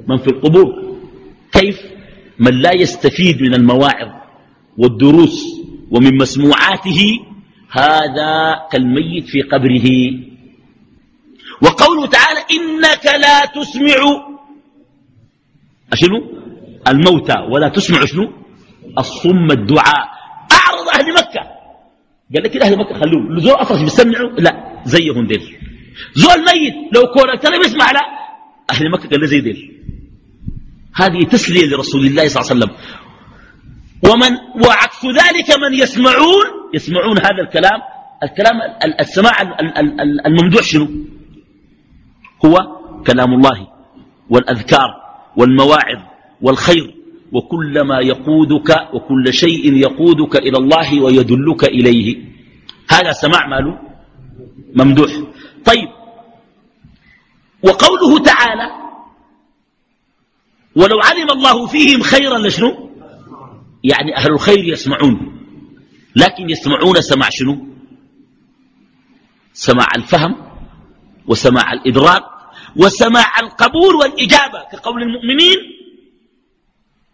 من 0.07 0.17
في 0.17 0.27
القبور. 0.27 0.97
كيف؟ 1.51 1.96
من 2.39 2.61
لا 2.61 2.73
يستفيد 2.73 3.41
من 3.41 3.53
المواعظ 3.53 4.11
والدروس 4.77 5.45
ومن 5.91 6.17
مسموعاته 6.17 7.19
هذا 7.71 8.55
كالميت 8.71 9.25
في 9.27 9.41
قبره. 9.41 9.87
وقوله 11.61 12.05
تعالى 12.05 12.39
إنك 12.51 13.05
لا 13.05 13.45
تسمع. 13.45 13.99
شنو 15.93 16.17
الموتى. 16.87 17.37
ولا 17.51 17.69
تسمع 17.69 18.05
شنو؟ 18.05 18.33
الصم 18.97 19.51
الدعاء. 19.51 20.07
أعرض 20.51 20.87
أهل 20.95 21.13
مكة. 21.13 21.41
قال 22.33 22.43
لك 22.43 22.57
أهل 22.57 22.77
مكة 22.77 22.93
خلوه. 22.93 23.39
زول 23.39 23.53
أصلا 23.53 23.83
بيسمعوا 23.83 24.29
لا 24.39 24.81
زيهم 24.85 25.27
ديل. 25.27 25.57
زول 26.13 26.39
ميت 26.45 26.75
لو 26.95 27.07
كورك 27.07 27.41
ترى 27.41 27.57
بيسمع 27.57 27.91
لا. 27.91 28.01
أهل 28.71 28.91
مكة 28.91 29.09
قال 29.09 29.19
له 29.21 29.27
زي 29.27 29.39
ديل. 29.41 29.73
هذه 30.97 31.23
تسلية 31.23 31.65
لرسول 31.65 32.05
الله 32.05 32.27
صلى 32.27 32.41
الله 32.41 32.51
عليه 32.51 32.55
وسلم. 32.55 32.73
ومن 34.09 34.31
وعكس 34.65 35.05
ذلك 35.05 35.49
من 35.61 35.73
يسمعون 35.73 36.45
يسمعون 36.73 37.17
هذا 37.17 37.41
الكلام. 37.45 37.79
الكلام 38.23 38.55
السماع 38.99 39.31
الممدوح 40.25 40.63
شنو؟ 40.63 40.87
هو 42.45 42.55
كلام 43.07 43.33
الله 43.33 43.67
والأذكار 44.29 44.89
والمواعظ 45.37 45.99
والخير. 46.41 46.93
وكل 47.31 47.81
ما 47.81 47.99
يقودك 47.99 48.69
وكل 48.93 49.33
شيء 49.33 49.73
يقودك 49.73 50.35
إلى 50.35 50.57
الله 50.57 51.01
ويدلك 51.01 51.63
إليه. 51.63 52.17
هذا 52.89 53.11
سماع 53.11 53.47
ماله؟ 53.47 53.79
ممدوح. 54.75 55.11
طيب. 55.65 55.89
وقوله 57.63 58.23
تعالى 58.23 58.86
ولو 60.77 60.97
علم 61.01 61.29
الله 61.31 61.67
فيهم 61.67 62.01
خيرا 62.01 62.37
لشنو؟ 62.37 62.89
يعني 63.83 64.17
أهل 64.17 64.31
الخير 64.31 64.63
يسمعون. 64.63 65.17
لكن 66.15 66.49
يسمعون 66.49 67.01
سماع 67.01 67.29
شنو؟ 67.29 67.55
سماع 69.53 69.87
الفهم 69.95 70.35
وسماع 71.27 71.73
الإدراك 71.73 72.23
وسماع 72.75 73.39
القبول 73.43 73.95
والإجابة. 73.95 74.59
كقول 74.71 75.01
المؤمنين 75.03 75.57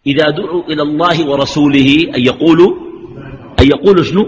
إذا 0.06 0.30
دعوا 0.30 0.62
إلى 0.68 0.82
الله 0.82 1.30
ورسوله 1.30 1.88
أن 2.16 2.20
يقولوا 2.20 2.72
أن 3.60 3.66
يقولوا 3.66 4.04
شنو؟ 4.04 4.24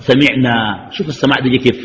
سمعنا. 0.00 0.88
شوف 0.92 1.08
السماع 1.08 1.36
دي 1.40 1.58
كيف. 1.58 1.78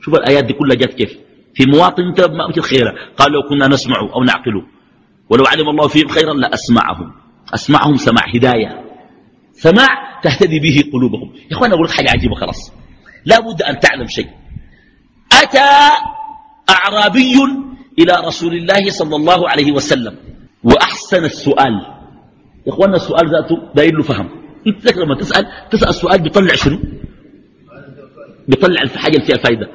شوف 0.00 0.14
الآيات 0.14 0.44
دي 0.44 0.52
كلها 0.52 0.76
جت 0.76 0.94
كيف. 0.94 1.12
في 1.54 1.66
مواطن 1.66 2.02
انت 2.02 2.20
ما 2.20 2.62
خيرا 2.62 2.92
قال 3.16 3.32
لو 3.32 3.42
كنا 3.48 3.68
نسمع 3.68 3.96
أو 4.00 4.24
نعقل. 4.24 4.66
ولو 5.30 5.44
علم 5.44 5.68
الله 5.68 5.88
فيهم 5.88 6.08
خيرا 6.08 6.34
لأسمعهم. 6.34 7.12
أسمعهم 7.54 7.96
سماع 7.96 8.24
هداية. 8.34 8.84
سماع 9.52 10.20
تهتدي 10.22 10.60
به 10.60 10.90
قلوبهم. 10.92 11.32
يا 11.50 11.56
إخوان 11.56 11.72
أقول 11.72 11.84
لك 11.84 11.90
حاجة 11.90 12.10
عجيبة 12.10 12.34
خلاص. 12.34 12.72
لا 13.24 13.40
بد 13.40 13.62
أن 13.62 13.80
تعلم 13.80 14.06
شيء. 14.06 14.28
أتى 15.32 15.94
أعرابي 16.70 17.34
إلى 17.98 18.26
رسول 18.26 18.54
الله 18.54 18.90
صلى 18.90 19.16
الله 19.16 19.48
عليه 19.48 19.72
وسلم. 19.72 20.16
وأحسن 20.64 21.24
السؤال. 21.24 21.74
يا 22.66 22.72
اخوانا 22.72 22.96
السؤال 22.96 23.30
ذاته 23.30 23.56
داير 23.74 23.96
له 23.96 24.02
فهم. 24.02 24.28
انت 24.66 24.96
لما 24.96 25.14
تسأل 25.14 25.44
تسأل 25.70 25.88
السؤال 25.88 26.22
بيطلع 26.22 26.54
شنو؟ 26.54 26.78
بيطلع 28.48 28.82
الحاجة 28.82 29.14
اللي 29.14 29.26
فيها 29.26 29.36
فائده 29.36 29.68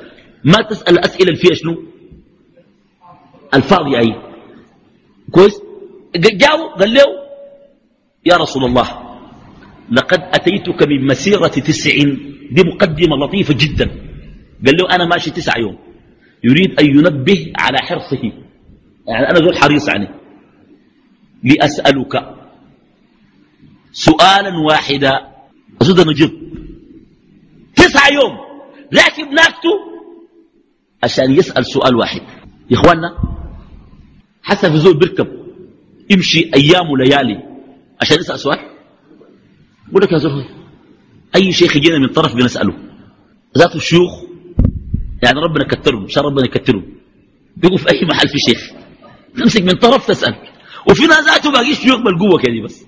ما 0.44 0.62
تسأل 0.62 0.94
الاسئله 0.94 1.28
اللي 1.28 1.40
فيها 1.40 1.54
شنو؟ 1.54 1.84
الفاضيه 3.54 3.98
أي. 3.98 4.29
كويس؟ 5.32 5.62
جاو 6.16 6.68
قال 6.80 6.94
له 6.94 7.04
يا 8.26 8.36
رسول 8.38 8.66
الله 8.66 8.88
لقد 9.92 10.22
أتيتك 10.34 10.88
من 10.88 11.08
مسيرة 11.08 11.48
تسع 11.48 11.92
دي 12.52 12.64
مقدمة 12.64 13.16
لطيفة 13.18 13.54
جدا. 13.54 13.86
قال 14.66 14.76
له 14.78 14.96
أنا 14.96 15.06
ماشي 15.06 15.32
تسع 15.32 15.58
يوم. 15.58 15.78
يريد 16.44 16.80
أن 16.80 16.86
ينبه 16.86 17.54
على 17.58 17.78
حرصه. 17.78 18.24
يعني 19.08 19.30
أنا 19.30 19.40
ذو 19.40 19.50
الحريص 19.50 19.90
عنه 19.90 20.10
لأسألك 21.44 22.14
سؤالا 23.92 24.52
واحدا. 24.68 25.14
أصد 25.82 26.08
نجيب 26.08 26.32
تسع 27.76 28.14
يوم. 28.14 28.38
لكن 28.92 29.36
ناكته 29.36 29.76
عشان 31.04 31.32
يسأل 31.32 31.66
سؤال 31.66 31.96
واحد. 31.96 32.22
يا 32.70 32.78
إخواننا 32.78 33.39
في 34.44 34.78
زول 34.78 34.98
بيركب 34.98 35.28
يمشي 36.10 36.52
أيام 36.56 36.90
وليالي. 36.90 37.44
عشان 38.02 38.20
يسأل 38.20 38.40
سؤال؟ 38.40 38.60
بقول 39.88 40.04
لك 40.04 40.12
يا 40.12 40.18
زول 40.18 40.46
أي 41.36 41.52
شيخ 41.52 41.76
يجينا 41.76 42.00
من 42.00 42.08
طرف 42.08 42.36
بنسأله 42.36 42.74
ذات 43.58 43.76
الشيوخ 43.76 44.24
يعني 45.24 45.40
ربنا 45.40 45.68
كترهم 45.68 46.08
شاء 46.08 46.26
ربنا 46.26 46.46
يكترهم. 46.46 46.86
بيقوا 47.58 47.78
في 47.78 47.90
أي 47.92 48.06
محل 48.06 48.28
في 48.30 48.40
شيخ. 48.40 48.72
تمسك 49.38 49.62
من 49.62 49.72
طرف 49.74 50.08
تسأل. 50.08 50.36
وفي 50.90 51.04
ناس 51.08 51.26
ذاته 51.26 51.52
باقي 51.52 51.76
شيوخ 51.76 52.00
بالقوة 52.02 52.40
كده 52.40 52.64
بس. 52.64 52.86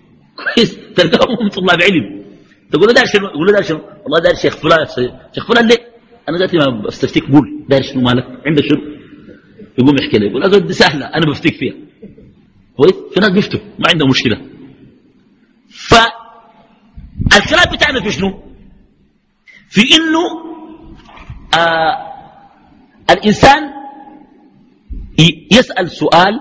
كويس. 0.55 0.77
تلقاهم 0.95 1.49
طلاب 1.55 1.81
علم. 1.81 2.21
تقول 2.71 2.87
له 2.87 2.93
دار 2.93 3.05
شنو؟ 3.05 3.27
يقول 3.27 3.47
له 3.47 3.53
دار 3.53 3.63
شنو؟ 3.63 3.81
والله 4.03 4.19
دار 4.19 4.35
شيخ 4.35 4.57
فلان 4.57 4.85
شيخ 5.35 5.47
فلان 5.47 5.67
ليه؟ 5.67 5.77
أنا 6.29 6.37
ذاتي 6.37 6.57
ما 6.57 6.81
بستفتيك 6.87 7.23
قول. 7.31 7.65
دار 7.69 7.81
شنو 7.81 8.01
مالك؟ 8.01 8.25
عندك 8.45 8.63
شنو؟ 8.65 8.81
يقوم 9.79 9.97
يحكي 9.97 10.17
لي 10.17 10.27
يقول 10.27 10.43
اقعد 10.43 10.71
سهلة 10.71 11.05
أنا 11.05 11.25
بفتيك 11.25 11.55
فيها. 11.55 11.73
كويس؟ 12.77 12.93
في 13.13 13.19
ناس 13.19 13.29
بيفتوا 13.29 13.59
ما 13.79 13.85
عندهم 13.91 14.09
مشكلة. 14.09 14.41
فالكلام 15.69 16.15
بتاعنا 17.73 18.01
في 18.01 18.11
شنو؟ 18.11 18.43
في 19.69 19.81
إنه 19.81 20.51
آه 21.59 22.11
الإنسان 23.09 23.63
يسأل 25.51 25.91
سؤال 25.91 26.39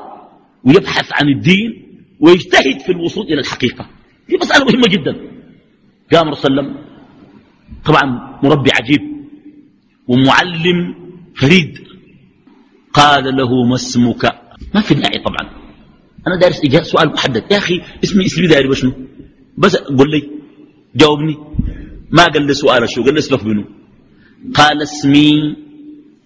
ويبحث 0.65 1.13
عن 1.13 1.29
الدين 1.29 1.87
ويجتهد 2.21 2.81
في 2.81 2.93
الوصول 2.93 3.27
إلى 3.27 3.41
الحقيقة. 3.41 3.87
دي 4.29 4.37
مسألة 4.37 4.65
مهمة 4.65 4.89
جدا. 4.89 5.17
قام 6.13 6.29
رسول 6.29 6.59
الله 6.59 6.75
طبعا 7.85 8.39
مربي 8.43 8.71
عجيب 8.81 9.01
ومعلم 10.09 10.95
فريد. 11.37 11.90
قال 12.93 13.37
له 13.37 13.65
ما 13.65 13.75
اسمك؟ 13.75 14.25
ما 14.75 14.81
في 14.81 14.95
داعي 14.95 15.19
طبعا. 15.25 15.51
أنا 16.27 16.37
دارس 16.37 16.65
إجابة 16.65 16.85
سؤال 16.85 17.13
محدد. 17.13 17.45
يا 17.51 17.59
أخي 17.59 17.81
اسمي 18.05 18.27
اسمي 18.27 18.47
داري 18.47 18.69
بشنو 18.69 18.93
بس 19.59 19.77
قل 19.77 20.11
لي. 20.11 20.31
جاوبني. 20.97 21.37
ما 22.11 22.25
قال 22.25 22.47
لي 22.47 22.55
سؤال 22.55 22.89
شو؟ 22.89 23.05
قال 23.05 23.15
لي 23.15 23.19
اسمك 23.19 23.45
منه. 23.45 23.65
قال 24.55 24.83
اسمي 24.83 25.57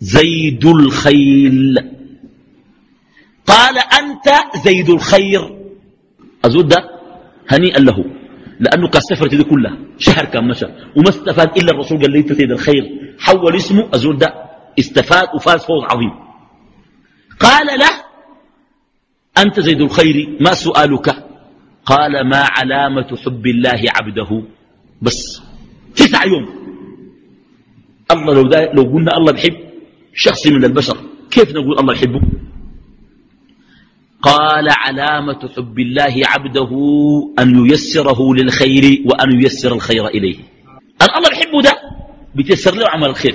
زيد 0.00 0.64
الخيل 0.64 1.78
قال 3.46 3.78
أنت 3.78 4.58
زيد 4.64 4.90
الخير 4.90 5.58
أزود 6.44 6.68
ده؟ 6.68 6.90
هنيئا 7.48 7.78
له. 7.78 8.04
لأنه 8.60 8.88
كان 8.88 9.00
سفرت 9.00 9.34
دي 9.34 9.44
كلها. 9.44 9.76
شهر 9.98 10.24
كان 10.24 10.48
مشى. 10.48 10.66
وما 10.96 11.08
استفاد 11.08 11.58
إلا 11.58 11.70
الرسول 11.70 11.98
قال 12.00 12.10
لي 12.10 12.18
أنت 12.18 12.32
سيد 12.32 12.50
الخير 12.50 13.14
حول 13.18 13.56
اسمه 13.56 13.88
أزود 13.94 14.18
ده. 14.18 14.34
استفاد 14.78 15.28
وفاز 15.34 15.60
فوز 15.60 15.82
عظيم. 15.90 16.23
قال 17.40 17.66
له 17.66 18.04
أنت 19.38 19.60
زيد 19.60 19.80
الخير 19.80 20.36
ما 20.40 20.54
سؤالك؟ 20.54 21.24
قال 21.86 22.28
ما 22.28 22.46
علامة 22.50 23.16
حب 23.24 23.46
الله 23.46 23.82
عبده. 23.96 24.42
بس 25.02 25.42
تسع 25.96 26.24
يوم. 26.24 26.64
الله 28.10 28.34
لو, 28.34 28.42
لو 28.72 28.82
قلنا 28.92 29.16
الله 29.16 29.32
بحب 29.32 29.56
شخص 30.14 30.46
من 30.46 30.64
البشر 30.64 30.96
كيف 31.30 31.50
نقول 31.50 31.78
الله 31.78 31.94
يحبه؟ 31.94 32.20
قال 34.22 34.68
علامة 34.68 35.50
حب 35.56 35.78
الله 35.78 36.14
عبده 36.24 36.70
أن 37.38 37.66
ييسره 37.70 38.34
للخير 38.34 39.02
وأن 39.06 39.42
ييسر 39.42 39.72
الخير 39.72 40.06
إليه. 40.06 40.36
أن 41.02 41.08
الله 41.16 41.30
بحبه 41.30 41.62
ده 41.62 41.72
بتيسر 42.34 42.74
له 42.74 42.88
عمل 42.88 43.08
الخير. 43.08 43.34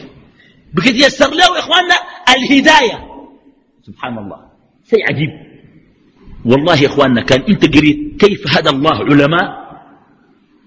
بتيسر 0.73 1.33
له 1.33 1.59
إخواننا 1.59 1.95
الهداية. 2.29 3.08
سبحان 3.89 4.17
الله. 4.17 4.39
شيء 4.89 5.03
عجيب. 5.09 5.31
والله 6.45 6.75
يا 6.81 6.87
إخواننا 6.87 7.21
كان 7.21 7.41
أنت 7.41 7.77
قريت 7.77 8.21
كيف 8.21 8.57
هدى 8.57 8.69
الله 8.69 8.95
علماء 9.09 9.47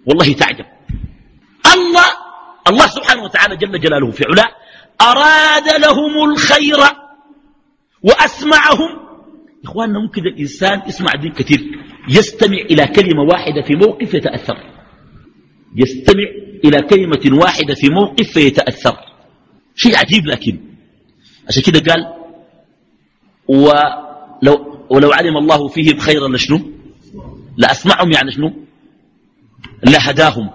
والله 0.06 0.32
تعجب. 0.32 0.66
الله 1.74 2.08
الله 2.68 2.86
سبحانه 2.86 3.22
وتعالى 3.22 3.56
جل 3.56 3.80
جلاله 3.80 4.10
في 4.10 4.24
علاه 4.30 4.50
أراد 5.00 5.68
لهم 5.86 6.30
الخير 6.30 6.80
وأسمعهم. 8.02 8.90
إخواننا 9.64 9.98
ممكن 9.98 10.22
الإنسان 10.26 10.82
يسمع 10.86 11.14
دين 11.14 11.32
كثير 11.32 11.60
يستمع 12.08 12.58
إلى 12.70 12.86
كلمة 12.86 13.22
واحدة 13.22 13.62
في 13.62 13.74
موقف 13.74 14.14
يتأثر. 14.14 14.58
يستمع 15.76 16.28
إلى 16.64 16.78
كلمة 16.82 17.38
واحدة 17.42 17.74
في 17.74 17.88
موقف 17.88 18.32
فيتأثر 18.32 18.96
شيء 19.74 19.96
عجيب 19.96 20.26
لكن. 20.26 20.60
عشان 21.48 21.62
كده 21.62 21.92
قال 21.92 22.21
ولو, 23.52 24.54
ولو 24.90 25.12
علم 25.12 25.36
الله 25.36 25.68
فيهم 25.68 25.98
خيرا 25.98 26.28
لشنو؟ 26.28 26.60
لأسمعهم 27.56 28.12
يعني 28.12 28.32
شنو؟ 28.32 28.52
لهداهم. 29.84 30.50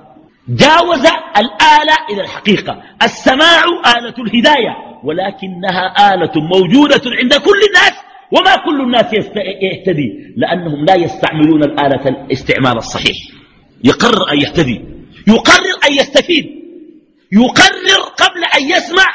جاوز 0.50 1.06
الآلة 1.38 1.96
إلى 2.10 2.22
الحقيقة. 2.22 2.82
السماع 3.04 3.64
آلة 3.98 4.14
الهداية. 4.20 4.74
ولكنها 5.04 6.14
آلة 6.14 6.32
موجودة 6.36 7.02
عند 7.06 7.34
كل 7.34 7.60
الناس. 7.68 7.94
وما 8.32 8.56
كل 8.56 8.82
الناس 8.82 9.14
يهتدي. 9.62 10.34
لأنهم 10.38 10.86
لا 10.86 10.96
يستعملون 10.96 11.64
الآلة 11.64 12.10
الاستعمال 12.10 12.78
الصحيح. 12.78 13.18
يقرر 13.84 14.32
أن 14.32 14.38
يهتدي. 14.38 14.82
يقرر 15.28 15.76
أن 15.90 15.94
يستفيد. 15.94 16.46
يقرر 17.32 18.02
قبل 18.18 18.44
أن 18.58 18.64
يسمع 18.70 19.06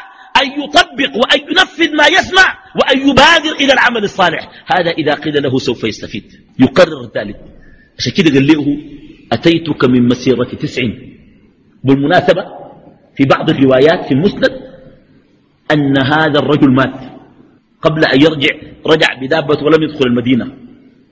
أن 0.41 0.63
يطبق 0.63 1.17
وأن 1.17 1.39
ينفذ 1.49 1.95
ما 1.95 2.07
يسمع 2.07 2.57
وأن 2.75 3.09
يبادر 3.09 3.51
إلى 3.61 3.73
العمل 3.73 4.03
الصالح. 4.03 4.49
هذا 4.65 4.91
إذا 4.91 5.13
قيل 5.13 5.43
له 5.43 5.57
سوف 5.57 5.83
يستفيد. 5.83 6.23
يقرر 6.59 7.11
ذلك. 7.17 7.39
عشان 7.99 8.13
كده 8.17 8.33
قال 8.33 8.47
له 8.47 8.77
أتيتك 9.31 9.85
من 9.85 10.07
مسيرة 10.07 10.43
تسع. 10.43 10.83
بالمناسبة 11.83 12.45
في 13.15 13.25
بعض 13.25 13.49
الروايات 13.49 14.05
في 14.05 14.11
المسند 14.11 14.51
أن 15.71 15.97
هذا 15.97 16.39
الرجل 16.39 16.71
مات. 16.71 16.99
قبل 17.81 18.05
أن 18.05 18.21
يرجع 18.21 18.55
رجع 18.87 19.07
بدابة 19.21 19.63
ولم 19.63 19.83
يدخل 19.83 20.05
المدينة. 20.05 20.51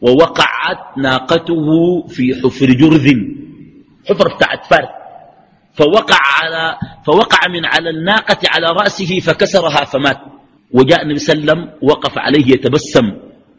ووقعت 0.01 0.97
ناقته 0.97 1.67
في 2.07 2.33
حفر 2.43 2.65
جرذ. 2.65 3.13
حفر 4.09 4.35
بتاعت 4.35 4.65
فارس 4.65 5.00
فوقع, 5.73 6.17
على 6.41 6.77
فوقع 7.05 7.47
من 7.47 7.65
على 7.65 7.89
الناقة 7.89 8.37
على 8.49 8.67
رأسه 8.67 9.19
فكسرها 9.19 9.85
فمات. 9.85 10.17
وجاء 10.71 11.01
النبي 11.01 11.19
صلى 11.19 11.33
الله 11.33 11.51
عليه 11.51 11.61
وسلم 11.61 11.89
وقف 11.89 12.17
عليه 12.17 12.53
يتبسم. 12.53 13.11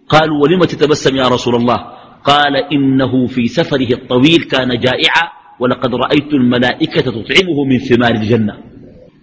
قالوا 0.09 0.43
ولم 0.43 0.65
تتبسم 0.65 1.17
يا 1.17 1.29
رسول 1.29 1.55
الله؟ 1.55 1.77
قال 2.25 2.57
إنه 2.57 3.27
في 3.27 3.49
سفره 3.49 3.93
الطويل 3.95 4.43
كان 4.43 4.69
جائعا 4.69 5.31
ولقد 5.61 5.95
رأيت 5.95 6.33
الملائكة 6.33 7.01
تطعمه 7.01 7.65
من 7.65 7.79
ثمار 7.79 8.15
الجنة. 8.15 8.59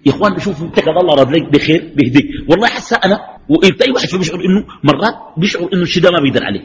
يا 0.05 0.11
اخوان 0.11 0.39
شوفوا 0.39 0.67
انت 0.67 0.87
الله 0.87 1.15
رد 1.15 1.51
بخير 1.51 1.91
بيهديك. 1.95 2.25
والله 2.49 2.67
حاسة 2.67 2.99
أنا 3.05 3.19
وانت 3.49 3.81
اي 3.81 3.91
واحد 3.91 4.07
بيشعر 4.17 4.39
إنه 4.39 4.65
مرات 4.83 5.15
بيشعر 5.37 5.69
إنه 5.73 5.81
الشيء 5.81 6.03
ده 6.03 6.11
ما 6.11 6.19
بيقدر 6.19 6.45
عليه. 6.45 6.61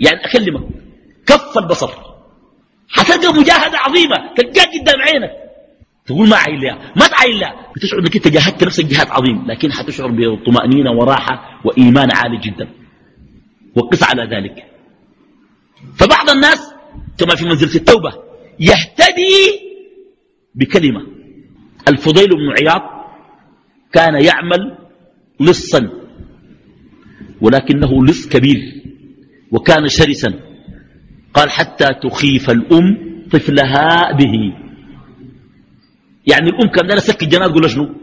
يعني 0.00 0.24
أكلمك 0.24 0.62
كف 1.26 1.58
البصر. 1.58 1.90
حتلقى 2.88 3.32
مجاهدة 3.32 3.78
عظيمة 3.78 4.16
تلقاك 4.36 4.68
قدام 4.80 5.00
عينك. 5.00 5.45
تقول 6.06 6.28
ما 6.28 6.36
عايل 6.36 6.60
لها 6.60 6.92
ما 6.96 7.06
تعايل 7.08 7.40
لها 7.40 7.72
بتشعر 7.76 8.00
إنك 8.00 8.16
أنت 8.16 8.28
جاهدت 8.28 8.64
نفسك 8.64 8.84
جهاد 8.84 9.06
عظيم 9.10 9.46
لكن 9.46 9.72
حتشعر 9.72 10.10
بطمانينه 10.10 10.90
وراحة 10.90 11.60
وإيمان 11.64 12.08
عالي 12.12 12.38
جدا. 12.40 12.68
وقس 13.76 14.02
على 14.02 14.22
ذلك. 14.22 14.64
فبعض 15.96 16.30
الناس 16.30 16.74
كما 17.18 17.34
في 17.34 17.44
منزلة 17.44 17.74
التوبة 17.74 18.12
يهتدي 18.60 19.60
بكلمة. 20.54 21.06
الفضيل 21.88 22.28
بن 22.28 22.50
عياض 22.60 22.82
كان 23.92 24.14
يعمل 24.24 24.78
لصا 25.40 25.90
ولكنه 27.40 28.04
لص 28.04 28.28
كبير 28.28 28.82
وكان 29.50 29.88
شرسا. 29.88 30.34
قال 31.34 31.50
حتى 31.50 31.86
تخيف 32.02 32.50
الأم 32.50 32.96
طفلها 33.32 34.12
به 34.12 34.65
يعني 36.26 36.48
الأم 36.50 36.68
كان 36.68 36.86
لها 36.86 36.98
سك 36.98 37.22
الجنات 37.22 37.50
قول 37.50 37.70
شنو؟ 37.70 37.94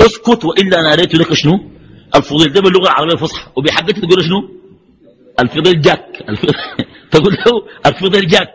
أسكت 0.00 0.44
وإلا 0.44 0.82
ناريت 0.82 1.14
لك 1.14 1.34
شنو؟ 1.34 1.70
الفضيل. 2.14 2.52
ده 2.52 2.60
باللغة 2.60 2.88
العربية 2.88 3.12
الفصحى. 3.12 3.50
وبحقتك 3.56 3.98
تقول 3.98 4.24
شنو؟ 4.24 4.48
الفضيل 5.40 5.80
جاك. 5.80 6.06
تقول 7.12 7.32
له 7.34 7.52
الفضيل 7.86 8.26
جاك. 8.26 8.48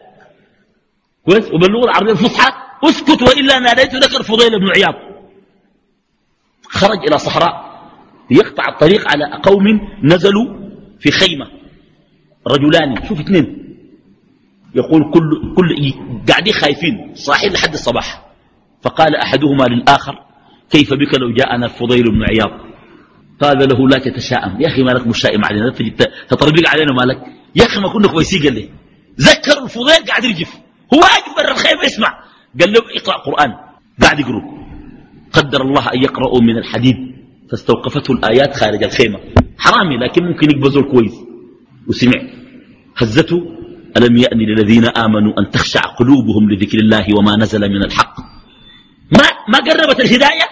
كويس؟ 1.26 1.46
وباللغة 1.54 1.84
العربية 1.84 2.12
الفصحى 2.12 2.50
أسكت 2.84 3.22
وإلا 3.22 3.60
ناديت 3.60 3.94
لك 3.94 4.20
الفضيل 4.20 4.60
بن 4.60 4.70
عياض. 4.70 4.96
خرج 6.64 7.00
إلى 7.08 7.18
صحراء 7.18 7.72
يقطع 8.32 8.64
الطريق 8.70 9.08
على 9.12 9.26
قوم 9.44 9.66
نزلوا 10.04 10.48
في 11.00 11.12
خيمة. 11.12 11.48
رجلان. 12.48 13.08
شوف 13.08 13.20
اثنين. 13.20 13.76
يقول 14.76 15.12
كل, 15.14 15.56
كل 15.56 15.94
قاعدين 16.30 16.54
خايفين. 16.54 17.12
صاحين 17.16 17.52
لحد 17.52 17.74
الصباح. 17.74 18.31
فقال 18.84 19.16
أحدهما 19.16 19.64
للآخر 19.64 20.16
كيف 20.70 20.94
بك 20.94 21.20
لو 21.20 21.34
جاءنا 21.34 21.66
الفضيل 21.66 22.04
بن 22.04 22.24
عياض؟ 22.24 22.72
قال 23.42 23.70
له 23.70 23.88
لا 23.88 23.98
تتشائم. 23.98 24.62
يا 24.62 24.68
أخي 24.68 24.84
مالك 24.84 25.08
مشائم 25.08 25.46
علينا 25.46 25.74
تطربق 26.30 26.70
علينا 26.70 26.94
مالك 26.94 27.18
يا 27.56 27.66
أخي 27.66 27.80
ما 27.80 27.90
كنا 27.94 28.08
كويسين 28.08 28.44
قال 28.44 28.54
لي. 28.54 28.70
ذكر 29.20 29.64
الفضيل 29.64 30.06
قاعد 30.08 30.24
يرجف. 30.24 30.54
هو 30.94 30.98
واقف 30.98 31.36
برا 31.38 31.52
الخيمة 31.52 31.84
يسمع. 31.86 32.24
قال 32.60 32.74
له 32.74 32.80
اقرأ 32.96 33.18
قرآن. 33.18 33.52
قاعد 34.02 34.20
يقرأ. 34.20 34.42
قدر 35.34 35.62
الله 35.62 35.94
أن 35.94 36.04
يقرأوا 36.04 36.42
من 36.42 36.58
الحديد. 36.58 36.98
فاستوقفته 37.52 38.12
الآيات 38.12 38.56
خارج 38.56 38.84
الخيمة. 38.84 39.20
حرامي 39.58 39.98
لكن 39.98 40.24
ممكن 40.24 40.52
يقبضوا 40.52 40.92
كويس 40.92 41.14
وسمع. 41.88 42.22
هزته. 42.98 43.38
ألم 43.98 44.18
يأن 44.18 44.38
للذين 44.38 44.86
آمنوا 44.86 45.40
أن 45.40 45.50
تخشع 45.50 45.82
قلوبهم 45.82 46.52
لذكر 46.52 46.78
الله 46.78 47.06
وما 47.20 47.36
نزل 47.36 47.70
من 47.70 47.84
الحق؟ 47.84 48.41
ما 49.52 49.58
قربت 49.58 50.00
الهداية 50.00 50.48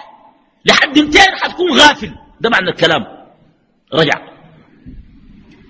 لحد 0.68 0.98
امتين 0.98 1.32
حتكون 1.40 1.70
غافل. 1.72 2.10
ده 2.40 2.50
معنى 2.50 2.70
الكلام. 2.70 3.02
رجع. 3.94 4.18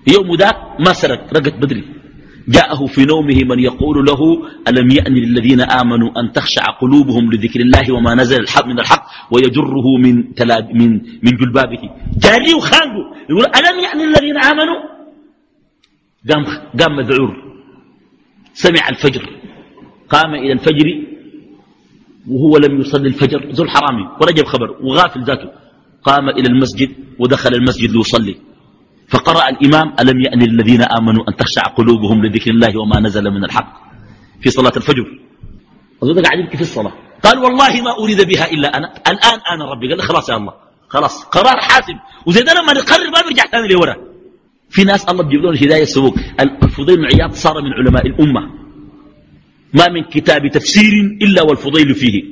يوم 0.07 0.35
ذاك 0.35 0.57
ما 0.79 0.93
سرق 0.93 1.33
رقت 1.33 1.55
بدري. 1.63 1.83
جاءه 2.47 2.85
في 2.85 3.05
نومه 3.05 3.43
من 3.43 3.59
يقول 3.59 4.05
له 4.05 4.21
ألم 4.67 4.91
يأن 4.91 5.13
للذين 5.13 5.61
آمنوا 5.61 6.19
أن 6.19 6.31
تخشع 6.31 6.65
قلوبهم 6.81 7.31
لذكر 7.33 7.59
الله 7.59 7.93
وما 7.95 8.15
نزل 8.15 8.39
الحق 8.41 8.65
من 8.65 8.79
الحق 8.79 9.05
ويجره 9.31 9.87
من, 10.03 10.33
تلاب 10.33 10.75
من, 10.75 10.91
من 11.23 11.31
جلبابه. 11.39 11.83
جاري 12.23 12.53
وخانقه. 12.53 13.03
يقول 13.29 13.45
ألم 13.45 13.79
يأن 13.79 13.99
للذين 13.99 14.37
آمنوا؟ 14.37 14.79
قام, 16.29 16.43
قام 16.79 16.95
مذعور. 16.95 17.31
سمع 18.53 18.89
الفجر. 18.89 19.23
قام 20.09 20.35
إلى 20.35 20.53
الفجر 20.53 20.87
وهو 22.27 22.57
لم 22.57 22.81
يصلي 22.81 23.07
الفجر 23.07 23.49
ذو 23.51 23.63
الحرامي 23.63 24.03
ورجب 24.21 24.45
خبر 24.45 24.75
وغافل 24.81 25.23
ذاته. 25.23 25.49
قام 26.03 26.29
إلى 26.29 26.47
المسجد 26.47 26.89
ودخل 27.19 27.53
المسجد 27.53 27.91
ليصلي. 27.91 28.35
فقرأ 29.07 29.49
الإمام 29.49 29.93
ألم 29.99 30.21
يأن 30.21 30.41
الذين 30.41 30.81
آمنوا 30.81 31.23
أن 31.29 31.35
تخشع 31.35 31.61
قلوبهم 31.61 32.25
لذكر 32.25 32.51
الله 32.51 32.79
وما 32.79 32.99
نزل 32.99 33.23
من 33.23 33.43
الحق 33.43 33.73
في 34.41 34.49
صلاة 34.49 34.71
الفجر؟ 34.77 35.05
أظن 36.03 36.21
قاعد 36.21 36.39
يبكي 36.39 36.57
في 36.57 36.63
الصلاة. 36.63 36.93
قال 37.23 37.37
والله 37.37 37.81
ما 37.81 37.91
أريد 38.03 38.27
بها 38.27 38.51
إلا 38.51 38.77
أنا. 38.77 38.93
الآن 39.07 39.39
أنا 39.53 39.71
ربي. 39.71 39.89
قال 39.89 40.01
خلاص 40.01 40.29
يا 40.29 40.35
الله. 40.35 40.53
خلاص. 40.89 41.23
قرار 41.23 41.57
حاسم. 41.57 41.93
وزي 42.25 42.41
ده 42.41 42.53
لما 42.53 42.73
نقرر 42.73 43.09
ما 43.11 43.21
بيرجع 43.27 43.43
ثاني 43.51 43.67
لورا. 43.67 43.95
في 44.69 44.83
ناس 44.83 45.05
الله 45.05 45.23
بيجيب 45.23 45.41
لهم 45.41 45.53
الهداية 45.53 45.81
السلوك 45.81 46.15
الفضيل 46.39 46.97
بن 46.97 47.05
عياض 47.05 47.31
صار 47.31 47.61
من 47.61 47.73
علماء 47.73 48.07
الأمة. 48.07 48.60
ما 49.73 49.89
من 49.89 50.03
كتاب 50.03 50.47
تفسير 50.47 50.93
إلا 51.21 51.41
والفضيل 51.41 51.95
فيه 51.95 52.23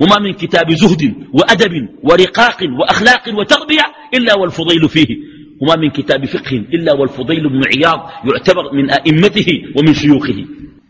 وما 0.00 0.18
من 0.18 0.32
كتاب 0.32 0.72
زهد 0.72 1.14
وأدب 1.32 1.88
ورقاق 2.02 2.58
وأخلاق 2.80 3.24
وتربية 3.38 3.84
إلا 4.14 4.34
والفضيل 4.34 4.88
فيه 4.88 5.16
وما 5.60 5.76
من 5.76 5.90
كتاب 5.90 6.24
فقه 6.24 6.56
إلا 6.56 6.92
والفضيل 6.92 7.48
بن 7.48 7.62
عياض 7.64 8.10
يعتبر 8.24 8.72
من 8.72 8.90
أئمته 8.90 9.62
ومن 9.76 9.94
شيوخه. 9.94 10.44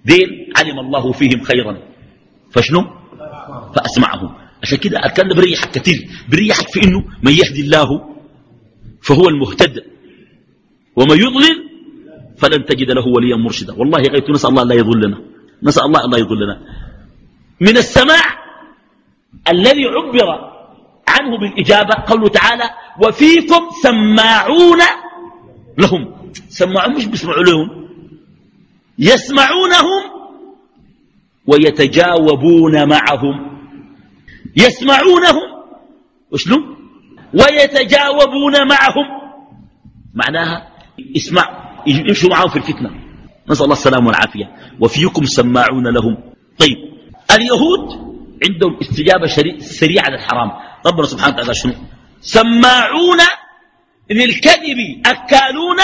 دين 0.05 0.29
علم 0.57 0.79
الله 0.79 1.12
فيهم 1.12 1.40
خيرا. 1.42 1.79
فشنو؟ 2.51 2.85
فأسمعهم. 3.77 4.35
عشان 4.62 4.79
كده 4.79 5.07
الكلام 5.07 5.29
بريحك 5.29 5.71
كثير 5.71 6.09
بريحك 6.31 6.69
في 6.69 6.85
إنه 6.85 7.05
من 7.23 7.33
يهدي 7.33 7.61
الله 7.61 8.16
فهو 9.03 9.29
المهتد 9.29 9.85
ومن 10.97 11.19
يضلل 11.19 11.57
فلن 12.38 12.64
تجد 12.64 12.90
له 12.90 13.07
وليا 13.07 13.37
مرشدا. 13.37 13.73
والله 13.73 13.99
غيرت 13.99 14.31
نسأل 14.31 14.51
الله 14.51 14.62
لا 14.62 14.75
يضلنا. 14.75 15.19
نسأل 15.62 15.85
الله 15.85 16.05
الله 16.05 16.19
يضلنا 16.19 16.61
من 17.61 17.77
السماع 17.77 18.25
الذي 19.49 19.85
عبر 19.85 20.29
عنه 21.09 21.38
بالإجابة 21.38 21.95
قوله 22.07 22.29
تعالى 22.29 22.71
وفيكم 23.03 23.62
سماعون 23.83 24.79
لهم. 25.79 26.33
سماعون 26.49 26.95
مش 26.95 27.07
بيسمعوا 27.07 27.45
لهم. 27.45 27.88
يسمعونهم 28.99 30.03
ويتجاوبون 31.47 32.88
معهم. 32.88 33.37
يسمعونهم. 34.57 35.49
وشنو 36.31 36.77
ويتجاوبون 37.35 38.69
معهم. 38.69 39.07
معناها 40.14 40.69
اسمع 41.16 41.73
يمشوا 41.87 42.31
معهم 42.31 42.49
في 42.49 42.57
الفتنة. 42.57 43.06
نسأل 43.50 43.64
الله 43.64 43.76
السلامة 43.76 44.06
والعافية. 44.06 44.56
وفيكم 44.80 45.24
سماعون 45.24 45.87
لهم. 45.88 46.16
طيب 46.59 46.76
اليهود 47.35 47.85
عندهم 48.44 48.76
استجابة 48.82 49.26
سريعة 49.59 50.11
للحرام. 50.11 50.50
ربنا 50.87 51.06
سبحانه 51.06 51.35
وتعالى 51.35 51.54
شنو؟ 51.54 51.72
سماعون 52.20 53.18
للكذب 54.11 54.78
أكالون 55.06 55.76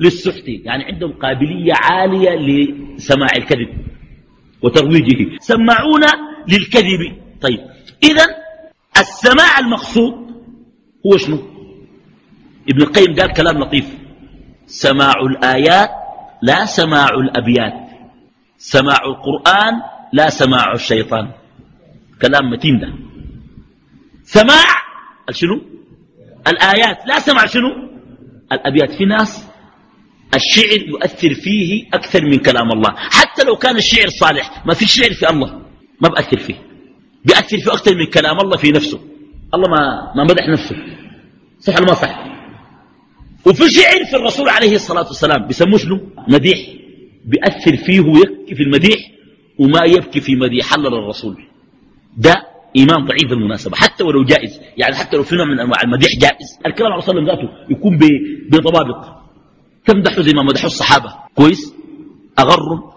للسحت. 0.00 0.48
يعني 0.48 0.84
عندهم 0.84 1.12
قابلية 1.12 1.72
عالية 1.74 2.30
لسماع 2.30 3.28
الكذب 3.36 3.68
وترويجه. 4.62 5.38
سماعون 5.40 6.04
للكذب. 6.48 7.02
طيب 7.40 7.60
إذا 8.02 8.26
السماع 9.00 9.58
المقصود 9.58 10.14
هو 11.06 11.16
شنو؟ 11.16 11.38
ابن 12.68 12.82
القيم 12.82 13.14
قال 13.14 13.32
كلام 13.32 13.58
لطيف. 13.58 13.86
سماع 14.66 15.12
الآيات 15.20 15.90
لا 16.42 16.64
سماع 16.64 17.08
الأبيات. 17.08 17.88
سماع 18.58 18.98
القرآن 19.06 19.74
لا 20.12 20.30
سماع 20.30 20.72
الشيطان. 20.72 21.30
كلام 22.22 22.50
متين 22.50 22.78
ده. 22.78 22.92
سماع 24.24 24.66
شنو؟ 25.30 25.62
الآيات. 26.46 27.06
لا 27.06 27.18
سمع 27.18 27.46
شنو؟ 27.46 27.68
الأبيات. 28.52 28.90
في 28.92 29.04
ناس 29.04 29.48
الشعر 30.34 30.88
يؤثر 30.88 31.34
فيه 31.34 31.86
أكثر 31.94 32.24
من 32.24 32.38
كلام 32.38 32.72
الله. 32.72 32.94
حتى 32.96 33.44
لو 33.44 33.56
كان 33.56 33.76
الشعر 33.76 34.08
صالح 34.08 34.66
ما 34.66 34.74
في 34.74 34.86
شعر 34.86 35.12
في 35.12 35.30
الله. 35.30 35.62
ما 36.00 36.08
بأثر 36.08 36.38
فيه. 36.38 36.62
بيأثر 37.24 37.58
فيه 37.58 37.72
أكثر 37.72 37.94
من 37.94 38.06
كلام 38.06 38.38
الله 38.40 38.56
في 38.56 38.70
نفسه. 38.70 39.00
الله 39.54 39.68
ما, 39.68 40.12
ما 40.16 40.24
مدح 40.24 40.48
نفسه. 40.48 40.76
صح 41.60 41.76
ولا 41.76 41.86
ما 41.86 41.94
صح؟ 41.94 42.27
وفي 43.48 43.70
شعر 43.70 44.04
في 44.10 44.16
الرسول 44.16 44.48
عليه 44.48 44.74
الصلاة 44.74 45.06
والسلام 45.06 45.46
بيسموه 45.46 45.78
شنو؟ 45.78 46.00
مديح. 46.28 46.58
بيأثر 47.24 47.76
فيه 47.76 48.00
ويبكي 48.00 48.54
في 48.54 48.62
المديح 48.62 48.98
وما 49.58 49.84
يبكي 49.84 50.20
في 50.20 50.36
مديح. 50.36 50.74
الله 50.74 50.90
للرسول 50.90 51.36
ده 52.16 52.34
إيمان 52.76 53.04
ضعيف 53.04 53.30
بالمناسبة 53.30 53.76
حتى 53.76 54.04
ولو 54.04 54.24
جائز. 54.24 54.60
يعني 54.76 54.94
حتى 54.94 55.16
لو 55.16 55.22
في 55.22 55.36
نوع 55.36 55.44
من 55.44 55.60
أنواع 55.60 55.82
المديح 55.84 56.10
جائز. 56.16 56.58
الكلام 56.66 56.92
عليه 56.92 57.02
الصلاة 57.02 57.24
ذاته 57.24 57.48
يكون 57.70 57.98
بضوابط. 58.50 59.04
تمدحه 59.86 60.22
زي 60.22 60.32
ما 60.32 60.42
مدحوا 60.42 60.66
الصحابة؟ 60.66 61.14
كويس؟ 61.34 61.74
أغر 62.38 62.92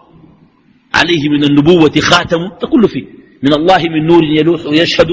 عليه 0.94 1.30
من 1.30 1.44
النبوة 1.44 2.00
خاتم 2.00 2.50
تقول 2.62 2.90
فيه. 2.90 3.06
من 3.44 3.54
الله 3.54 3.84
من 3.84 4.08
نور 4.08 4.24
يلوح 4.24 4.66
ويشهد. 4.66 5.12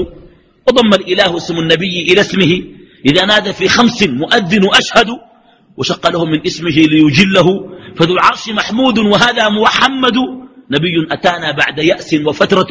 وضم 0.67 0.93
الإله 0.93 1.37
اسم 1.37 1.59
النبي 1.59 2.01
إلى 2.01 2.21
اسمه. 2.21 2.63
إذا 3.05 3.25
نادى 3.25 3.53
في 3.53 3.67
خمس 3.67 4.03
مؤذن 4.03 4.69
أشهد. 4.73 5.07
وشق 5.79 6.09
له 6.09 6.25
من 6.25 6.45
اسمه 6.45 6.69
ليجله 6.69 7.47
فذو 7.95 8.13
العرش 8.13 8.49
محمود 8.49 8.97
وهذا 8.99 9.49
محمد. 9.49 10.17
نبي 10.71 11.07
أتانا 11.11 11.51
بعد 11.51 11.77
يأس 11.77 12.13
وفترة 12.13 12.67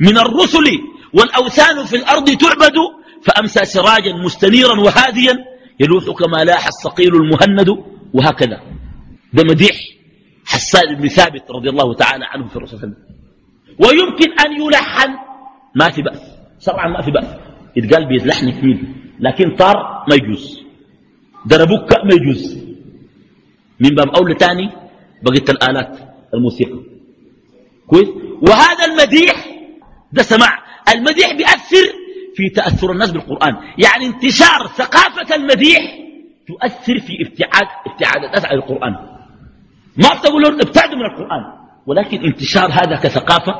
من 0.00 0.18
الرسل 0.18 0.66
والأوثان 1.12 1.84
في 1.84 1.96
الأرض 1.96 2.30
تعبد 2.30 2.76
فأمسى 3.22 3.64
سراجا 3.64 4.12
مستنيرا 4.12 4.80
وهاديا. 4.80 5.34
يلوح 5.80 6.04
كما 6.10 6.44
لاح 6.44 6.66
الصقيل 6.66 7.14
المهند. 7.14 7.68
وهكذا. 8.14 8.60
ده 9.32 9.44
مديح 9.44 9.76
حسان 10.44 10.94
بن 10.94 11.08
ثابت 11.08 11.50
رضي 11.50 11.68
الله 11.68 11.94
تعالى 11.94 12.24
عنه 12.24 12.48
في 12.48 12.56
الرسول 12.56 12.80
صلى 12.80 12.94
ويمكن 13.78 14.32
أن 14.40 14.62
يلحن. 14.62 15.10
ما 15.74 15.90
في 15.90 16.02
بأس. 16.02 16.20
طبعا 16.66 16.88
ما 16.88 17.02
في 17.02 17.10
بأس. 17.10 17.26
يتقال 17.76 18.08
بيزلحن 18.08 18.50
كمين 18.50 18.94
لكن 19.20 19.56
طار 19.56 20.04
ما 20.08 20.14
يجوز. 20.14 20.59
دربوك 21.46 21.92
ما 22.04 22.14
يجوز. 22.14 22.58
من 23.80 23.90
باب 23.90 24.08
أولى 24.08 24.34
تاني 24.34 24.70
بقيت 25.22 25.50
الآلات 25.50 25.98
الموسيقى. 26.34 26.78
كويس؟ 27.86 28.08
وهذا 28.42 28.84
المديح 28.84 29.46
ده 30.12 30.22
سماع. 30.22 30.58
المديح 30.94 31.32
بيأثر 31.32 31.86
في 32.34 32.48
تأثر 32.48 32.92
الناس 32.92 33.10
بالقرآن. 33.10 33.54
يعني 33.78 34.06
انتشار 34.06 34.66
ثقافة 34.66 35.36
المديح 35.36 35.80
تؤثر 36.48 36.98
في 36.98 37.12
ابتعاد 37.20 37.66
ابتعاد 37.86 38.24
الناس 38.24 38.44
عن 38.44 38.56
القرآن. 38.56 38.92
ما 39.96 40.20
بتقول 40.20 40.42
لهم 40.42 40.54
ابتعدوا 40.54 40.96
من 40.96 41.04
القرآن 41.04 41.42
ولكن 41.86 42.18
انتشار 42.24 42.70
هذا 42.72 42.96
كثقافة 42.96 43.54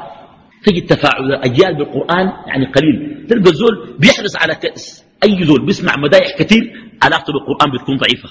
تجد 0.64 0.86
تفاعل 0.86 1.32
أجيال 1.32 1.76
بالقرآن 1.76 2.32
يعني 2.46 2.66
قليل. 2.66 3.26
تلقى 3.28 3.50
الزول 3.50 3.96
بيحرص 3.98 4.36
على 4.36 4.54
كأس 4.54 5.04
أي 5.24 5.44
زول 5.44 5.66
بيسمع 5.66 5.96
مدايح 5.96 6.38
كثير 6.38 6.89
علاقته 7.02 7.32
بالقرآن 7.32 7.70
بتكون 7.70 7.96
ضعيفة؟ 7.96 8.28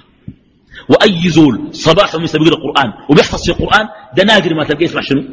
وأي 0.89 1.29
زول 1.29 1.69
صباحه 1.71 2.17
من 2.17 2.27
سبيل 2.27 2.47
القرآن 2.47 2.93
وبيحفظ 3.09 3.43
في 3.43 3.49
القرآن 3.49 3.87
ده 4.17 4.23
نادر 4.23 4.55
ما 4.55 4.63
تلقى 4.63 4.83
يسمع 4.83 5.01
شنو؟ 5.01 5.23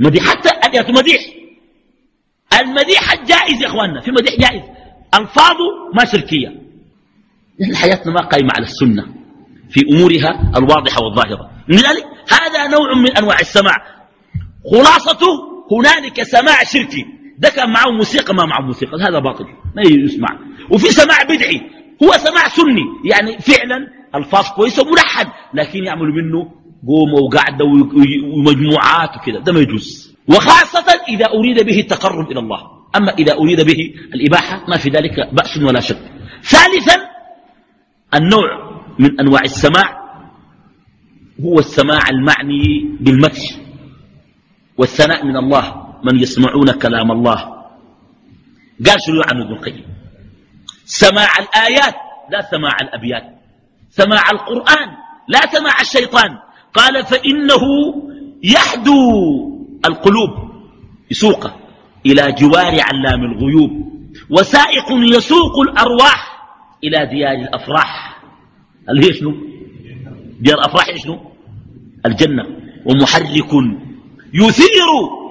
مديح. 0.00 0.24
حتى 0.24 0.48
أبيات 0.48 0.90
مديح. 0.90 1.20
المديح 2.60 3.12
الجائز 3.12 3.62
يا 3.62 3.66
إخواننا 3.66 4.00
في 4.00 4.10
مديح 4.10 4.34
جائز. 4.40 4.62
الفاظه 5.14 5.68
ما 5.94 6.04
شركية. 6.04 6.48
نحن 7.60 7.76
حياتنا 7.76 8.12
ما 8.12 8.20
قائمة 8.20 8.50
على 8.56 8.64
السنة. 8.64 9.06
في 9.70 9.80
أمورها 9.92 10.52
الواضحة 10.56 11.04
والظاهرة. 11.04 11.50
لذلك 11.68 12.04
هذا 12.28 12.66
نوع 12.66 12.94
من 12.94 13.16
أنواع 13.16 13.40
السماع. 13.40 13.76
خلاصته 14.72 15.26
هنالك 15.72 16.22
سماع 16.22 16.64
شركي. 16.64 17.06
ده 17.38 17.48
كان 17.48 17.70
معه 17.70 17.90
موسيقى 17.90 18.34
ما 18.34 18.44
معه 18.44 18.60
موسيقى. 18.60 18.92
هذا 19.08 19.18
باطل. 19.18 19.44
ما 19.76 19.82
يسمع. 19.82 20.38
وفي 20.70 20.86
سماع 20.86 21.22
بدعي. 21.22 21.60
هو 22.02 22.12
سماع 22.12 22.48
سني. 22.48 22.84
يعني 23.04 23.38
فعلا 23.38 23.88
الفاظ 24.14 24.44
كويسة 24.56 24.82
وملحن. 24.82 25.30
لكن 25.54 25.84
يعملوا 25.84 26.14
منه 26.14 26.50
قومه 26.86 27.18
وقعده 27.24 27.64
ومجموعات 28.34 29.16
وكذا 29.16 29.38
ده 29.38 29.52
ما 29.52 29.60
يجوز. 29.60 30.14
وخاصة 30.28 30.88
إذا 31.08 31.26
أريد 31.26 31.66
به 31.66 31.78
التقرب 31.80 32.30
إلى 32.30 32.40
الله. 32.40 32.60
أما 32.96 33.12
إذا 33.12 33.34
أريد 33.34 33.60
به 33.60 33.94
الإباحة 34.14 34.64
ما 34.68 34.76
في 34.76 34.88
ذلك 34.90 35.34
بأس 35.34 35.58
ولا 35.62 35.80
شك. 35.80 35.98
ثالثا 36.42 36.96
النوع 38.14 38.48
من 38.98 39.20
أنواع 39.20 39.40
السماع 39.40 40.04
هو 41.40 41.58
السماع 41.58 42.08
المعني 42.10 42.96
بالمدح 43.00 43.42
والثناء 44.78 45.24
من 45.24 45.36
الله. 45.36 45.84
من 46.04 46.20
يسمعون 46.20 46.70
كلام 46.70 47.12
الله. 47.12 47.40
قال 48.86 49.02
شنو 49.06 49.22
عن 49.22 49.40
ابن 49.42 49.52
القيم؟ 49.52 49.93
سماع 50.84 51.28
الآيات 51.38 51.94
لا 52.30 52.40
سماع 52.50 52.76
الأبيات. 52.80 53.22
سماع 53.90 54.30
القرآن 54.30 54.88
لا 55.28 55.40
سماع 55.40 55.80
الشيطان. 55.80 56.38
قال 56.74 57.04
فإنه 57.04 57.64
يحدو 58.42 58.94
القلوب 59.86 60.30
يسوق 61.10 61.50
إلى 62.06 62.32
جوار 62.32 62.80
علام 62.80 63.24
الغيوب 63.24 63.70
وسائق 64.30 64.84
يسوق 64.90 65.60
الأرواح 65.60 66.46
إلى 66.84 67.06
ديار 67.06 67.32
الأفراح. 67.32 68.20
اللي 68.88 69.06
هي 69.06 69.12
شنو؟ 69.12 69.34
ديار 70.40 70.58
الأفراح 70.58 70.86
شنو؟ 71.04 71.32
الجنة. 72.06 72.44
ومحرك 72.86 73.52
يثير 74.34 74.88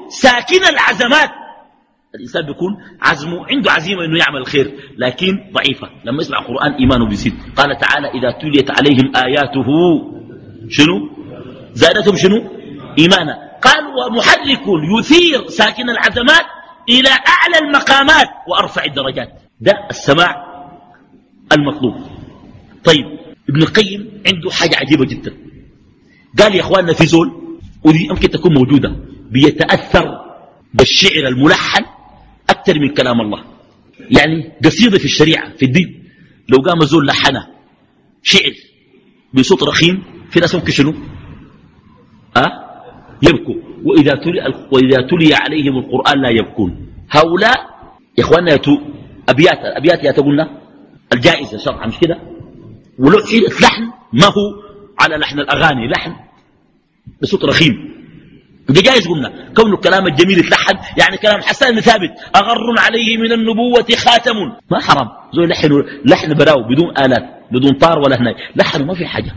ساكن 0.10 0.63
العزمات. 0.70 1.42
الإنسان 2.15 2.45
بيكون 2.45 2.78
عزمه 3.02 3.45
عنده 3.49 3.71
عزيمة 3.71 4.06
أنه 4.06 4.19
يعمل 4.19 4.38
الخير 4.38 4.73
لكن 4.97 5.39
ضعيفة. 5.54 5.89
لما 6.06 6.21
يسمع 6.21 6.39
القرآن 6.39 6.73
إيمانه 6.73 7.08
بيزيد. 7.10 7.34
قال 7.56 7.78
تعالى 7.78 8.08
إذا 8.08 8.32
تليت 8.41 8.71
عليهم 8.71 9.15
آياته 9.15 9.65
شنو؟ 10.69 11.10
زادتهم 11.73 12.15
شنو؟ 12.15 12.49
إيمانا. 12.99 13.52
قال 13.62 13.84
ومحرك 13.88 14.62
يثير 14.99 15.47
ساكن 15.47 15.89
العزمات 15.89 16.45
إلى 16.89 17.10
أعلى 17.10 17.58
المقامات 17.67 18.28
وأرفع 18.47 18.84
الدرجات. 18.84 19.41
ده 19.62 19.73
السماع 19.89 20.45
المطلوب. 21.52 21.95
طيب 22.84 23.06
ابن 23.49 23.62
القيم 23.62 24.21
عنده 24.28 24.52
حاجة 24.52 24.76
عجيبة 24.76 25.06
جدا. 25.06 25.34
قال 26.39 26.56
يا 26.56 26.62
أخواننا 26.62 26.93
في 26.93 27.06
زول 27.06 27.58
ودي 27.84 28.06
يمكن 28.06 28.30
تكون 28.30 28.54
موجودة 28.54 28.95
بيتأثر 29.32 30.21
بالشعر 30.73 31.28
الملحن 31.28 31.86
أكثر 32.49 32.79
من 32.79 32.89
كلام 32.89 33.21
الله. 33.21 33.43
يعني 33.99 34.51
قصيدة 34.65 34.97
في 34.97 35.06
الشريعة 35.06 35.56
في 35.56 35.65
الدين. 35.65 36.03
لو 36.49 36.58
قام 36.58 36.79
زول 36.79 37.08
لحنه 37.08 37.47
شعر 38.23 38.53
بصوت 39.34 39.63
رخيم 39.63 40.03
في 40.29 40.39
ناس 40.39 40.56
ممكن 40.56 40.71
شنو؟ 40.71 40.93
أه؟ 42.38 42.51
يبكوا. 43.21 43.56
وإذا 43.84 44.13
تلي, 44.13 44.53
وإذا 44.71 45.08
تلي 45.08 45.34
عليهم 45.34 45.77
القرآن 45.77 46.21
لا 46.21 46.29
يبكون. 46.29 46.88
هؤلاء 47.10 47.58
يا 48.17 48.23
إخواننا 48.23 48.53
يتو 48.53 48.77
أبيات 49.29 49.60
أبيات 49.63 50.03
يا 50.03 50.12
تقولنا 50.12 50.62
الجائزة 51.13 51.58
شرعا 51.58 51.88
مش 51.88 51.99
كده؟ 51.99 52.19
ولو 52.99 53.17
لحن 53.62 53.84
ما 54.13 54.25
هو 54.25 54.63
على 54.99 55.17
لحن 55.17 55.39
الأغاني 55.39 55.88
لحن 55.88 56.15
بصوت 57.21 57.45
رخيم. 57.45 57.92
ده 58.69 58.82
جايز 58.82 59.08
قلنا. 59.08 59.54
كون 59.56 59.73
الكلام 59.73 60.08
الجميل 60.08 60.39
يتلحن 60.39 60.78
يعني 60.97 61.17
كلام 61.17 61.41
حسان 61.41 61.80
ثابت. 61.80 62.12
أغر 62.36 62.80
عليه 62.80 63.17
من 63.17 63.32
النبوة 63.32 63.88
خاتم. 63.97 64.36
ما 64.71 64.80
حرام. 64.80 65.08
زي 65.34 65.45
لحن 65.45 65.84
لحن 66.06 66.34
براو 66.34 66.63
بدون 66.63 66.97
آلات 66.97 67.23
بدون 67.52 67.71
طار 67.73 67.99
ولا 67.99 68.21
هناي. 68.21 68.36
لحن 68.56 68.86
ما 68.86 68.93
في 68.93 69.06
حاجة. 69.06 69.32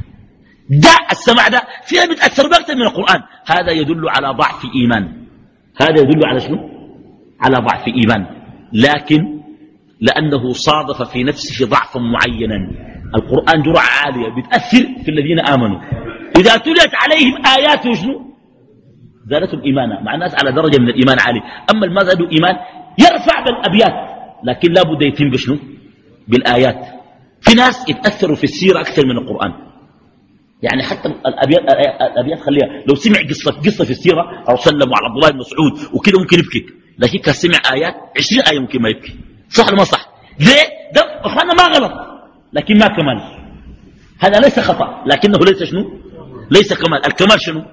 ده 0.71 0.91
السمع 1.13 1.49
ده 1.49 1.63
فيها 1.85 2.07
بتأثر 2.07 2.49
بأكثر 2.49 2.75
من 2.75 2.83
القرآن. 2.83 3.23
هذا 3.47 3.73
يدل 3.73 4.09
على 4.09 4.29
ضعف 4.29 4.65
إيمان. 4.75 5.13
هذا 5.81 6.01
يدل 6.01 6.27
على 6.27 6.41
شنو؟ 6.41 6.59
على 7.41 7.57
ضعف 7.57 7.87
إيمان. 7.89 8.27
لكن 8.73 9.41
لأنه 10.01 10.53
صادف 10.53 11.03
في 11.03 11.25
نفسه 11.25 11.67
ضعفا 11.67 12.01
معينا. 12.01 12.71
القرآن 13.15 13.63
جرعة 13.63 13.87
عالية 14.05 14.29
بتأثر 14.29 14.87
في 15.05 15.11
الذين 15.11 15.41
آمنوا. 15.41 15.81
إذا 16.39 16.57
تلت 16.57 16.91
عليهم 16.95 17.47
آياته 17.47 17.95
شنو؟ 17.95 18.36
زادتهم 19.31 19.63
إيمانا 19.63 20.01
مع 20.03 20.15
الناس 20.15 20.35
على 20.35 20.53
درجة 20.53 20.79
من 20.79 20.89
الإيمان 20.89 21.19
عالي. 21.21 21.41
أما 21.71 21.87
ما 21.87 22.05
زادوا 22.05 22.27
إيمان 22.33 22.55
يرفع 22.99 23.45
بالأبيات 23.45 24.17
لكن 24.45 24.73
لا 24.73 24.83
بد 24.83 25.03
يتم 25.03 25.31
بشنو؟ 25.31 25.59
بالآيات. 26.29 26.87
في 27.41 27.55
ناس 27.55 27.89
يتأثروا 27.89 28.37
في 28.37 28.45
السيرة 28.45 28.81
أكثر 28.81 29.07
من 29.07 29.19
القرآن. 29.19 29.53
يعني 30.63 30.83
حتى 30.83 31.09
الأبيات, 31.09 31.63
الأبيات 32.01 32.41
خليها 32.41 32.85
لو 32.89 32.95
سمع 32.95 33.19
قصة, 33.29 33.51
قصة 33.51 33.85
في 33.85 33.91
السيرة 33.91 34.45
أو 34.49 34.57
سلم 34.57 34.95
على 34.95 35.07
عبد 35.07 35.17
الله 35.17 35.31
بن 35.31 35.39
مسعود 35.39 35.73
وكده 35.95 36.19
ممكن 36.19 36.39
يبكي. 36.39 36.67
لكن 36.99 37.19
كان 37.19 37.35
سمع 37.35 37.59
آيات 37.73 37.95
عشرين 38.19 38.43
آية 38.43 38.59
ممكن 38.59 38.83
ما 38.83 38.89
يبكي. 38.89 39.17
صح 39.49 39.67
ولا 39.67 39.77
ما 39.77 39.85
صح؟ 39.85 40.09
ليه؟ 40.41 40.93
ده 40.95 41.03
أخوانا 41.25 41.55
ما 41.55 41.77
غلط 41.77 41.93
لكن 42.53 42.79
ما 42.79 42.87
كمال. 42.87 43.21
هذا 44.19 44.41
ليس 44.41 44.61
خطأ 44.61 45.05
لكنه 45.07 45.39
ليس 45.39 45.63
شنو؟ 45.63 46.01
ليس 46.51 46.73
كمال. 46.73 47.07
الكمال 47.07 47.41
شنو؟ 47.41 47.65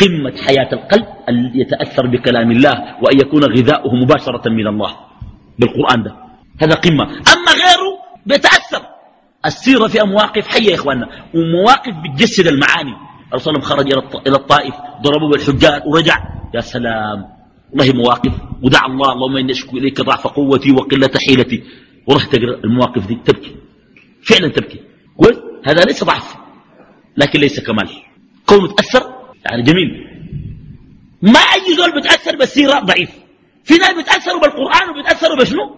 قمة 0.00 0.36
حياة 0.46 0.68
القلب 0.72 1.06
أن 1.28 1.52
يتأثر 1.54 2.06
بكلام 2.06 2.50
الله 2.50 2.96
وأن 3.02 3.20
يكون 3.20 3.44
غذاؤه 3.44 3.94
مباشرة 3.94 4.48
من 4.48 4.66
الله 4.66 4.96
بالقرآن 5.58 6.02
ده. 6.02 6.16
هذا 6.62 6.74
قمة. 6.74 7.04
أما 7.04 7.52
غيره 7.52 7.98
بيتأثر. 8.26 8.82
السيرة 9.46 9.86
فيها 9.86 10.04
مواقف 10.04 10.46
حية 10.48 10.70
يا 10.70 10.74
إخواننا 10.74 11.08
ومواقف 11.34 11.94
بتجسد 12.04 12.46
المعاني. 12.46 12.94
الرسول 13.32 13.62
خرج 13.62 13.92
إلى 14.26 14.36
الطائف 14.36 14.74
ضربوا 15.02 15.28
بالحجار 15.30 15.82
ورجع. 15.86 16.18
يا 16.54 16.60
سلام. 16.60 17.24
والله 17.72 17.92
مواقف. 17.94 18.32
ودع 18.62 18.86
الله 18.86 19.12
اللهم 19.12 19.36
إني 19.36 19.52
أشكو 19.52 19.76
إليك 19.76 20.00
ضعف 20.00 20.26
قوتي 20.26 20.72
وقلة 20.72 21.10
حيلتي. 21.26 21.62
وراح 22.06 22.24
تقرأ 22.24 22.60
المواقف 22.64 23.06
دي. 23.06 23.14
تبكي. 23.24 23.56
فعلا 24.22 24.48
تبكي. 24.48 24.80
هذا 25.66 25.84
ليس 25.84 26.04
ضعف 26.04 26.36
لكن 27.16 27.40
ليس 27.40 27.60
كمال. 27.60 27.88
كونه 28.46 28.68
تأثر 28.74 29.17
يعني 29.50 29.62
جميل. 29.62 29.88
ما 31.22 31.40
أي 31.40 31.74
زول 31.76 32.00
بتأثر 32.00 32.36
بالسيرة 32.36 32.78
ضعيف. 32.78 33.10
في 33.64 33.74
ناس 33.74 33.94
بيتأثروا 33.94 34.40
بالقرآن 34.40 34.90
وبيتأثروا 34.90 35.36
بشنو؟ 35.36 35.76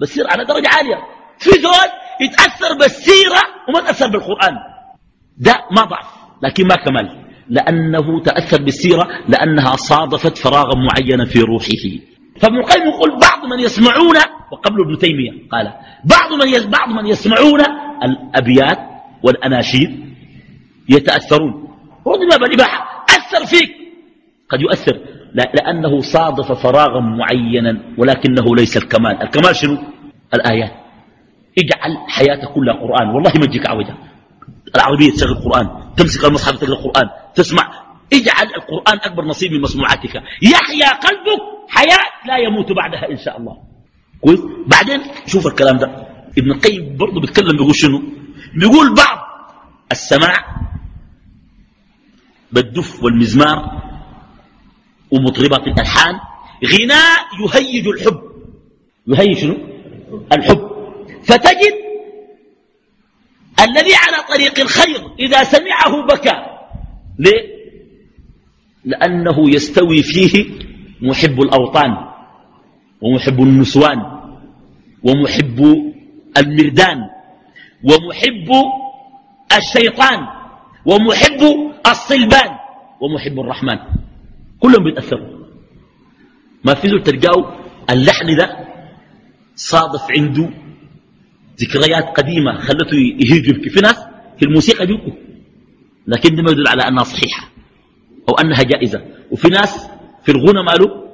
بالسيرة 0.00 0.28
على 0.30 0.44
درجة 0.44 0.68
عالية. 0.68 0.96
في 1.38 1.50
زول 1.50 1.88
يتأثر 2.20 2.78
بالسيرة 2.80 3.42
وما 3.68 3.80
تأثر 3.80 4.08
بالقرآن. 4.08 4.54
ده 5.38 5.54
ما 5.76 5.84
ضعف 5.84 6.06
لكن 6.42 6.66
ما 6.66 6.74
كمال 6.74 7.24
لأنه 7.48 8.22
تأثر 8.22 8.62
بالسيرة 8.62 9.08
لأنها 9.28 9.76
صادفت 9.76 10.38
فراغا 10.38 10.74
معينا 10.74 11.24
في 11.24 11.40
روحه. 11.40 11.84
فابن 12.40 12.56
القيم 12.56 12.82
يقول 12.82 13.10
بعض 13.10 13.44
من 13.44 13.60
يسمعون 13.60 14.16
وقبل 14.52 14.80
ابن 14.80 14.98
تيمية 14.98 15.48
قال 15.52 15.72
بعض 16.04 16.32
من 16.32 16.70
بعض 16.70 16.88
من 16.88 17.06
يسمعون 17.06 17.60
الأبيات 18.02 18.78
والأناشيد 19.22 20.14
يتأثرون. 20.88 21.68
رضي 22.06 22.38
بالإباحة. 22.38 22.93
أثر 23.34 23.46
فيك. 23.46 23.70
قد 24.48 24.60
يؤثر. 24.60 25.00
لأنه 25.34 26.00
صادف 26.00 26.52
فراغا 26.52 27.00
معينا 27.00 27.82
ولكنه 27.98 28.56
ليس 28.56 28.76
الكمال. 28.76 29.22
الكمال 29.22 29.56
شنو؟ 29.56 29.78
الآيات. 30.34 30.72
اجعل 31.58 31.96
حياتك 32.08 32.48
كلها 32.54 32.74
قرآن. 32.74 33.08
والله 33.08 33.32
ما 33.40 33.46
تجيك 33.46 33.66
عوجة 33.66 33.94
العربية 34.76 35.10
تشغل 35.10 35.30
القرآن 35.30 35.94
تمسك 35.96 36.24
المصحف 36.24 36.60
تقرأ 36.60 36.72
القرآن 36.72 37.10
تسمع. 37.34 37.70
اجعل 38.12 38.46
القرآن 38.46 38.98
أكبر 39.04 39.24
نصيب 39.24 39.52
من 39.52 39.60
مسموعاتك. 39.60 40.22
يحيا 40.42 40.88
قلبك. 40.88 41.42
حياة 41.68 42.04
لا 42.26 42.36
يموت 42.38 42.72
بعدها 42.72 43.10
إن 43.10 43.16
شاء 43.16 43.38
الله. 43.38 43.56
كويس؟ 44.20 44.40
بعدين 44.66 45.00
شوف 45.26 45.46
الكلام 45.46 45.78
ده. 45.78 45.86
ابن 46.38 46.50
القيم 46.50 46.96
برضه 46.96 47.20
بيتكلم 47.20 47.56
بيقول 47.56 47.74
شنو؟ 47.74 48.02
بيقول 48.54 48.94
بعض 48.94 49.18
السماع 49.92 50.34
بالدف 52.54 53.02
والمزمار 53.02 53.82
ومطربات 55.10 55.66
الألحان. 55.66 56.14
غناء 56.64 57.20
يهيج 57.42 57.88
الحب. 57.88 58.20
يهيج 59.06 59.38
شنو؟ 59.38 59.56
الحب. 60.32 60.60
فتجد 61.24 61.74
الذي 63.60 63.94
على 63.94 64.18
طريق 64.28 64.60
الخير 64.60 65.00
إذا 65.18 65.44
سمعه 65.44 66.06
بكى. 66.06 66.36
ليه؟ 67.18 67.42
لأنه 68.84 69.50
يستوي 69.50 70.02
فيه 70.02 70.44
محب 71.02 71.40
الأوطان 71.40 71.90
ومحب 73.00 73.40
النسوان 73.40 73.98
ومحب 75.02 75.58
المردان 76.36 76.98
ومحب 77.84 78.50
الشيطان 79.56 80.26
ومحب 80.86 81.42
الصلبان 81.86 82.50
ومحب 83.00 83.40
الرحمن. 83.40 83.78
كلهم 84.60 84.84
بيتأثروا. 84.84 85.44
ما 86.64 86.74
في 86.74 86.88
زول 86.88 87.02
تلقاه 87.02 87.56
اللحن 87.90 88.36
ده 88.36 88.58
صادف 89.54 90.02
عنده 90.18 90.50
ذكريات 91.60 92.04
قديمة 92.04 92.60
خلته 92.60 92.96
يهيج 92.96 93.48
يبكي. 93.48 93.70
في 93.70 93.80
ناس 93.80 93.96
في 94.38 94.44
الموسيقى 94.44 94.86
بيبكوا 94.86 95.12
لكن 96.06 96.36
ده 96.36 96.42
ما 96.42 96.50
يدل 96.50 96.68
على 96.68 96.82
أنها 96.88 97.04
صحيحة 97.04 97.48
أو 98.28 98.34
أنها 98.34 98.62
جائزة. 98.62 99.04
وفي 99.30 99.48
ناس 99.48 99.90
في 100.24 100.32
الغنى 100.32 100.62
ماله 100.62 101.04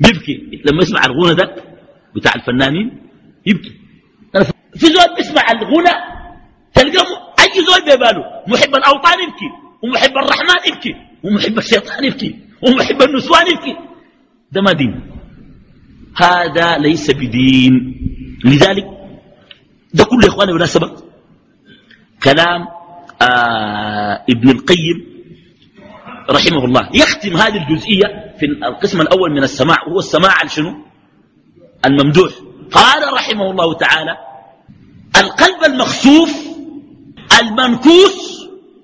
بيبكي. 0.00 0.60
لما 0.64 0.82
يسمع 0.82 1.04
الغنى 1.04 1.34
ده 1.34 1.54
بتاع 2.16 2.32
الفنانين 2.34 3.00
يبكي. 3.46 3.72
في 4.74 4.86
زول 4.86 5.14
بيسمع 5.16 5.42
الغنى 5.50 5.94
تلقى 6.74 7.06
أي 7.40 7.60
زول 7.62 7.84
بيباله 7.90 8.24
محب 8.48 8.74
الأوطان 8.74 9.18
يبكي. 9.28 9.63
ومحب 9.84 10.14
الرحمن 10.16 10.60
يبكي 10.68 10.94
ومحب 11.24 11.58
الشيطان 11.58 12.04
يبكي 12.04 12.38
ومحب 12.62 13.02
النسوان 13.02 13.46
يبكي. 13.46 13.76
ده 14.52 14.60
ما 14.62 14.72
دين. 14.72 15.10
هذا 16.16 16.78
ليس 16.78 17.10
بدين. 17.10 17.74
لذلك 18.44 18.84
ده 19.94 20.04
كله 20.04 20.22
يا 20.24 20.28
إخواني 20.28 20.52
مناسبة 20.52 20.90
كلام 22.22 22.60
آه 23.22 24.24
ابن 24.30 24.50
القيم 24.50 25.06
رحمه 26.30 26.64
الله. 26.64 26.88
يختم 26.94 27.36
هذه 27.36 27.56
الجزئية 27.68 28.34
في 28.38 28.46
القسم 28.46 29.00
الأول 29.00 29.30
من 29.30 29.42
السماع 29.42 29.76
وهو 29.88 29.98
السماع 29.98 30.46
شنو؟ 30.46 30.74
الممدوح. 31.86 32.32
قال 32.72 33.12
رحمه 33.12 33.50
الله 33.50 33.74
تعالى 33.74 34.16
القلب 35.16 35.64
المخسوف 35.64 36.32
المنكوس 37.40 38.33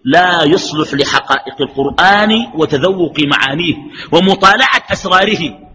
لا 0.04 0.44
يصلح 0.44 0.94
لحقائق 0.94 1.60
القرآن 1.60 2.32
وتذوق 2.54 3.16
معانيه 3.20 3.74
ومطالعة 4.12 4.82
أسراره. 4.92 5.70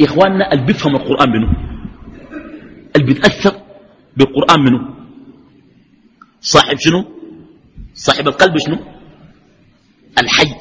إخواننا 0.00 0.52
اللي 0.52 0.64
بيفهم 0.64 0.96
القرآن 0.96 1.30
منه 1.30 1.48
اللي 2.96 3.06
بيتأثر 3.06 3.62
بالقرآن 4.16 4.60
منه 4.60 4.94
صاحب 6.40 6.76
شنو؟ 6.78 7.04
صاحب 7.94 8.28
القلب 8.28 8.58
شنو؟ 8.58 8.78
الحي 10.18 10.54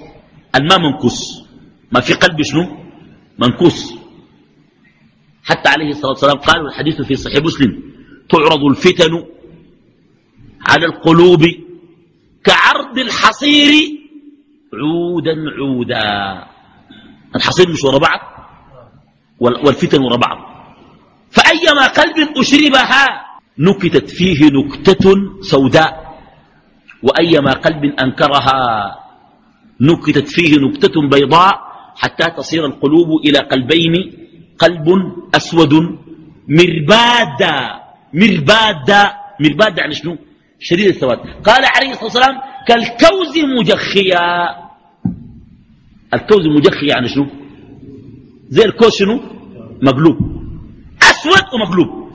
الما 0.55 0.77
منكوس. 0.77 1.43
ما 1.91 1.99
في 1.99 2.13
قلب 2.13 2.41
شنو؟ 2.41 2.77
منكوس. 3.39 3.93
حتى 5.43 5.69
عليه 5.69 5.89
الصلاة 5.89 6.09
والسلام 6.09 6.37
قال 6.37 6.61
والحديث 6.61 7.01
في 7.01 7.15
صحيح 7.15 7.43
مسلم 7.43 7.83
تعرض 8.29 8.63
الفتن 8.63 9.23
على 10.69 10.85
القلوب 10.85 11.45
كعرض 12.45 12.97
الحصير 12.97 13.71
عودا 14.73 15.35
عودا. 15.57 16.43
الحصير 17.35 17.69
مش 17.69 17.83
ورا 17.83 17.97
بعض؟ 17.97 18.19
والفتن 19.39 20.01
ورا 20.01 20.17
بعض. 20.17 20.37
فأيما 21.31 21.87
قلب 21.87 22.37
أشربها 22.37 23.05
نكتت 23.59 24.09
فيه 24.09 24.39
نكتة 24.57 25.05
سوداء. 25.41 26.05
وأيما 27.03 27.51
قلب 27.51 27.83
أنكرها 27.99 28.61
نكتت 29.81 30.27
فيه 30.27 30.57
نكتة 30.57 30.95
بيضاء. 31.09 31.55
حتى 31.95 32.25
تصير 32.37 32.65
القلوب 32.65 33.09
إلى 33.25 33.39
قلبين. 33.39 33.93
قلب 34.59 34.87
أسود 35.35 35.73
مربادا. 36.47 37.55
مربادا. 38.13 39.01
مربادا 39.39 39.81
يعني 39.81 39.93
شنو؟ 39.93 40.17
شديد 40.59 40.87
السواد. 40.87 41.17
قال 41.17 41.65
عليه 41.65 41.89
الصلاة 41.91 42.03
والسلام 42.03 42.35
كالكوز 42.67 43.37
مجخيا 43.59 44.65
الكوز 46.13 46.45
مجخي 46.47 46.87
يعني 46.87 47.07
شنو؟ 47.07 47.27
زي 48.49 48.65
الكوز 48.65 48.95
شنو؟ 48.95 49.19
مقلوب. 49.81 50.17
أسود 51.01 51.53
ومقلوب. 51.53 52.11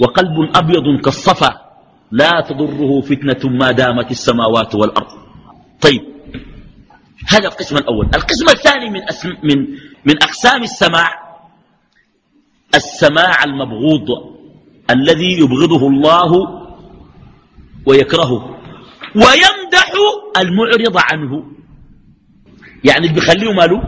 وقلب 0.00 0.56
أبيض 0.56 1.00
كالصفا. 1.04 1.60
لا 2.10 2.40
تضره 2.40 3.00
فتنة 3.00 3.50
ما 3.50 3.70
دامت 3.70 4.10
السماوات 4.10 4.74
والأرض. 4.74 5.12
طيب. 5.80 6.02
هذا 7.28 7.48
القسم 7.48 7.76
الأول. 7.76 8.06
القسم 8.14 8.48
الثاني 8.48 8.90
من, 8.90 9.00
من, 9.42 9.66
من 10.04 10.22
أقسام 10.22 10.62
السماع. 10.62 11.38
السماع 12.74 13.44
المبغوض. 13.44 14.33
الذي 14.90 15.32
يبغضه 15.40 15.88
الله 15.88 16.30
ويكرهه. 17.86 18.58
ويمدح 19.14 19.92
المعرض 20.36 20.96
عنه. 20.96 21.44
يعني 22.84 23.06
اللي 23.06 23.14
بيخليه 23.14 23.52
ماله؟ 23.52 23.82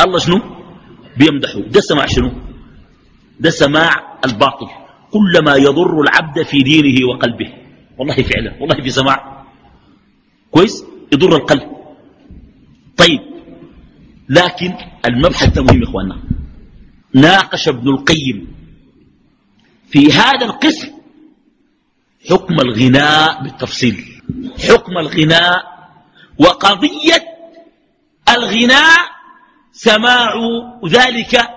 الله 0.00 0.18
شنو؟ 0.18 0.40
بيمدحه. 1.16 1.60
ده 1.60 1.80
سماع 1.80 2.06
شنو؟ 2.06 2.30
ده 3.40 3.50
سماع 3.50 4.18
الباطل. 4.24 4.66
كل 5.10 5.44
ما 5.44 5.54
يضر 5.54 6.00
العبد 6.00 6.42
في 6.42 6.58
دينه 6.62 7.08
وقلبه. 7.08 7.52
والله 7.98 8.14
فعلا 8.14 8.56
والله 8.60 8.82
في 8.82 8.90
سماع. 8.90 9.44
كويس؟ 10.50 10.84
يضر 11.12 11.36
القلب. 11.36 11.68
طيب. 12.96 13.20
لكن 14.28 14.74
المبحث 15.06 15.58
مهم 15.58 15.82
يا 15.82 15.84
إخواننا. 15.84 16.16
ناقش 17.14 17.68
ابن 17.68 17.88
القيم 17.88 18.57
في 19.90 20.12
هذا 20.12 20.46
القسم 20.46 20.88
حكم 22.30 22.54
الغناء 22.60 23.42
بالتفصيل. 23.42 24.04
حكم 24.68 24.98
الغناء 24.98 25.78
وقضية 26.38 27.24
الغناء 28.28 28.98
سماع 29.72 30.32
ذلك 30.86 31.48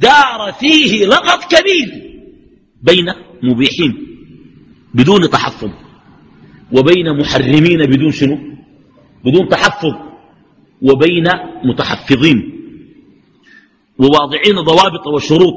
دار 0.00 0.52
فيه 0.60 1.06
لغط 1.06 1.44
كبير 1.54 2.20
بين 2.82 3.06
مبيحين 3.42 4.06
بدون 4.94 5.30
تحفظ 5.30 5.70
وبين 6.72 7.18
محرمين 7.20 7.86
بدون 7.86 8.12
شنو؟ 8.12 8.38
بدون 9.24 9.48
تحفظ 9.48 9.94
وبين 10.82 11.28
متحفظين 11.64 12.52
وواضعين 13.98 14.54
ضوابط 14.54 15.06
وشروط 15.06 15.54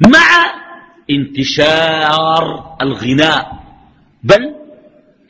مع 0.00 0.65
انتشار 1.10 2.76
الغناء. 2.82 3.62
بل 4.24 4.54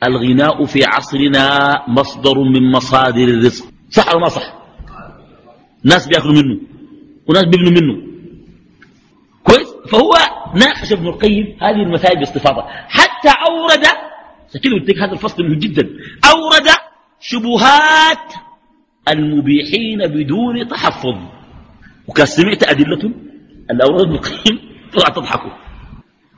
الغناء 0.03 0.65
في 0.65 0.85
عصرنا 0.85 1.45
مصدر 1.87 2.39
من 2.39 2.71
مصادر 2.71 3.23
الرزق. 3.23 3.65
صح 3.89 4.07
ولا 4.09 4.19
ما 4.19 4.29
صح؟ 4.29 4.53
ناس 5.83 6.07
بيأكلوا 6.07 6.33
منه. 6.33 6.59
وناس 7.27 7.43
بيبنوا 7.43 7.71
منه. 7.71 8.07
كويس؟ 9.43 9.67
فهو 9.91 10.13
ناقش 10.55 10.91
ابن 10.93 11.07
القيم 11.07 11.57
هذه 11.61 11.81
المسائل 11.81 12.19
باستفاضة. 12.19 12.63
حتى 12.67 13.29
أورد 13.47 13.85
سكين 14.49 14.73
قلت 14.73 14.97
هذا 14.97 15.11
الفصل 15.11 15.43
مهم 15.43 15.59
جدا. 15.59 15.89
أورد 16.31 16.67
شبهات 17.19 18.33
المبيحين 19.07 20.07
بدون 20.07 20.67
تحفظ. 20.67 21.17
وكان 22.07 22.25
سمعت 22.25 22.63
أدلة؟ 22.63 23.11
اللي 23.71 23.83
اورد 23.83 24.01
ابن 24.01 24.15
القيم 24.15 24.59
طلع 24.93 25.09
تضحكوا. 25.09 25.66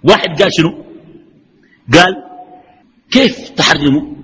واحد 0.03 0.41
قال 0.41 0.53
شنو؟ 0.53 0.85
قال 1.93 2.23
كيف 3.11 3.49
تحرموا 3.49 4.15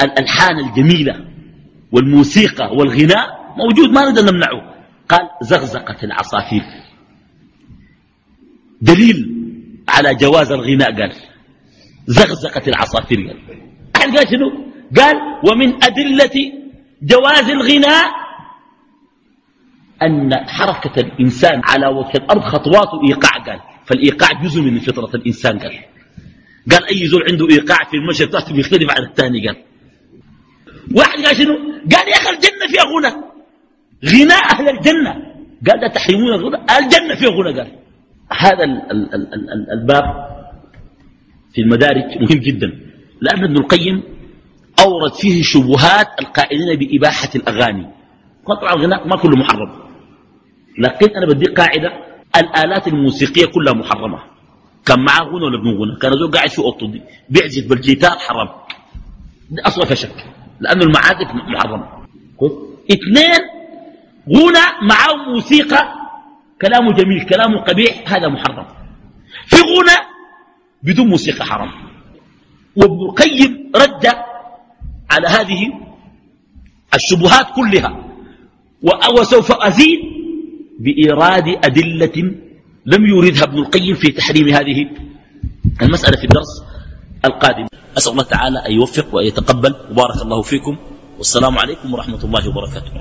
الألحان 0.00 0.58
الجميلة 0.58 1.24
والموسيقى 1.92 2.76
والغناء؟ 2.76 3.54
موجود 3.56 3.90
ما 3.90 4.10
نقدر 4.10 4.32
نمنعه. 4.32 4.74
قال 5.08 5.28
زغزقة 5.42 5.96
العصافير. 6.02 6.62
دليل 8.80 9.16
على 9.88 10.14
جواز 10.14 10.52
الغناء 10.52 11.00
قال 11.00 11.12
زغزقة 12.06 12.68
العصافير. 12.68 13.36
قال 13.94 14.16
قال 14.16 14.28
شنو؟ 14.28 14.50
قال 14.96 15.16
ومن 15.50 15.84
أدلة 15.84 16.52
جواز 17.02 17.50
الغناء 17.50 18.24
أن 20.02 20.34
حركة 20.48 21.00
الإنسان 21.00 21.60
على 21.64 21.86
وجه 21.86 22.16
الأرض 22.16 22.42
خطواته 22.42 23.00
إيقاع 23.08 23.44
قال 23.44 23.60
فالإيقاع 23.86 24.42
جزء 24.42 24.60
من 24.60 24.78
فطرة 24.78 25.16
الإنسان 25.16 25.58
قال. 25.58 25.78
قال 26.70 26.84
أي 26.84 27.06
زول 27.06 27.22
عنده 27.30 27.48
إيقاع 27.50 27.84
في 27.90 27.96
المشي 27.96 28.26
بتاعته 28.26 28.54
بيختلف 28.54 28.90
عن 28.90 29.02
الثاني 29.02 29.46
قال. 29.46 29.56
واحد 30.94 31.18
قال 31.24 31.36
شنو؟ 31.36 31.54
قال 31.92 32.08
يا 32.08 32.16
أخي 32.16 32.30
الجنة 32.30 32.66
فيها 32.68 32.84
غنى. 32.84 33.12
غناء 34.04 34.44
أهل 34.52 34.68
الجنة. 34.68 35.12
قال 35.66 35.80
لا 35.80 35.88
تحرمون 35.88 36.32
الغنى 36.34 36.56
الجنة 36.78 37.14
فيها 37.14 37.30
غنى 37.30 37.58
قال. 37.58 37.72
هذا 38.32 38.64
ال 38.64 38.90
ال 38.90 39.14
ال 39.14 39.34
ال 39.34 39.70
الباب 39.72 40.04
في 41.54 41.60
المدارج 41.60 42.04
مهم 42.20 42.40
جدا. 42.40 42.66
لأن 43.20 43.44
ابن 43.44 43.56
القيم 43.56 44.02
أورد 44.80 45.12
فيه 45.12 45.42
شبهات 45.42 46.08
القائلين 46.20 46.78
بإباحة 46.78 47.30
الأغاني. 47.36 47.86
قطع 48.44 48.72
الغناء 48.72 49.08
ما 49.08 49.16
كله 49.16 49.36
محرم. 49.36 49.84
لكن 50.78 51.16
أنا 51.16 51.26
بدي 51.26 51.46
قاعدة 51.46 52.13
الآلات 52.36 52.88
الموسيقية 52.88 53.46
كلها 53.46 53.72
محرمة. 53.72 54.18
كان 54.86 55.00
معاه 55.00 55.22
غنى 55.22 55.44
ولا 55.44 55.58
بدون 55.58 55.74
غنى 55.74 55.98
كان 56.00 56.12
زول 56.12 56.30
قاعد 56.30 56.50
في 56.50 56.58
اوضته 56.58 56.86
دي. 56.86 57.02
بيعزف 57.28 57.68
بالجيتار 57.68 58.18
حرام. 58.18 58.48
أصلا 59.66 59.84
في 59.84 59.96
شك. 59.96 60.26
لأنه 60.60 60.82
المعازف 60.82 61.28
محرمه 61.34 61.88
اثنين 62.92 63.40
غنى 64.28 64.88
معاه 64.88 65.16
موسيقى 65.28 65.94
كلامه 66.62 66.92
جميل 66.92 67.26
كلامه 67.26 67.60
قبيح 67.60 68.12
هذا 68.12 68.28
محرم. 68.28 68.66
في 69.46 69.56
غنى 69.56 69.98
بدون 70.82 71.08
موسيقى 71.08 71.44
حرام. 71.44 71.70
وابن 72.76 73.00
القيم 73.08 73.72
رد 73.76 74.06
على 75.10 75.28
هذه 75.28 75.72
الشبهات 76.94 77.46
كلها. 77.56 78.04
وسوف 79.18 79.52
أزيد 79.52 79.98
بإيراد 80.84 81.48
أدلة 81.64 82.16
لم 82.86 83.02
يوردها 83.06 83.44
ابن 83.48 83.58
القيم 83.58 83.94
في 83.96 84.08
تحريم 84.12 84.48
هذه 84.48 84.78
المسألة 85.82 86.16
في 86.20 86.24
الدرس 86.24 86.52
القادم. 87.24 87.66
أسأل 87.98 88.12
الله 88.12 88.26
تعالى 88.34 88.58
أن 88.68 88.72
يوفق 88.72 89.06
وأن 89.14 89.26
يتقبل. 89.26 89.72
وبارك 89.90 90.18
الله 90.22 90.42
فيكم. 90.42 90.74
والسلام 91.18 91.54
عليكم 91.58 91.88
ورحمة 91.94 92.20
الله 92.24 92.48
وبركاته. 92.48 92.92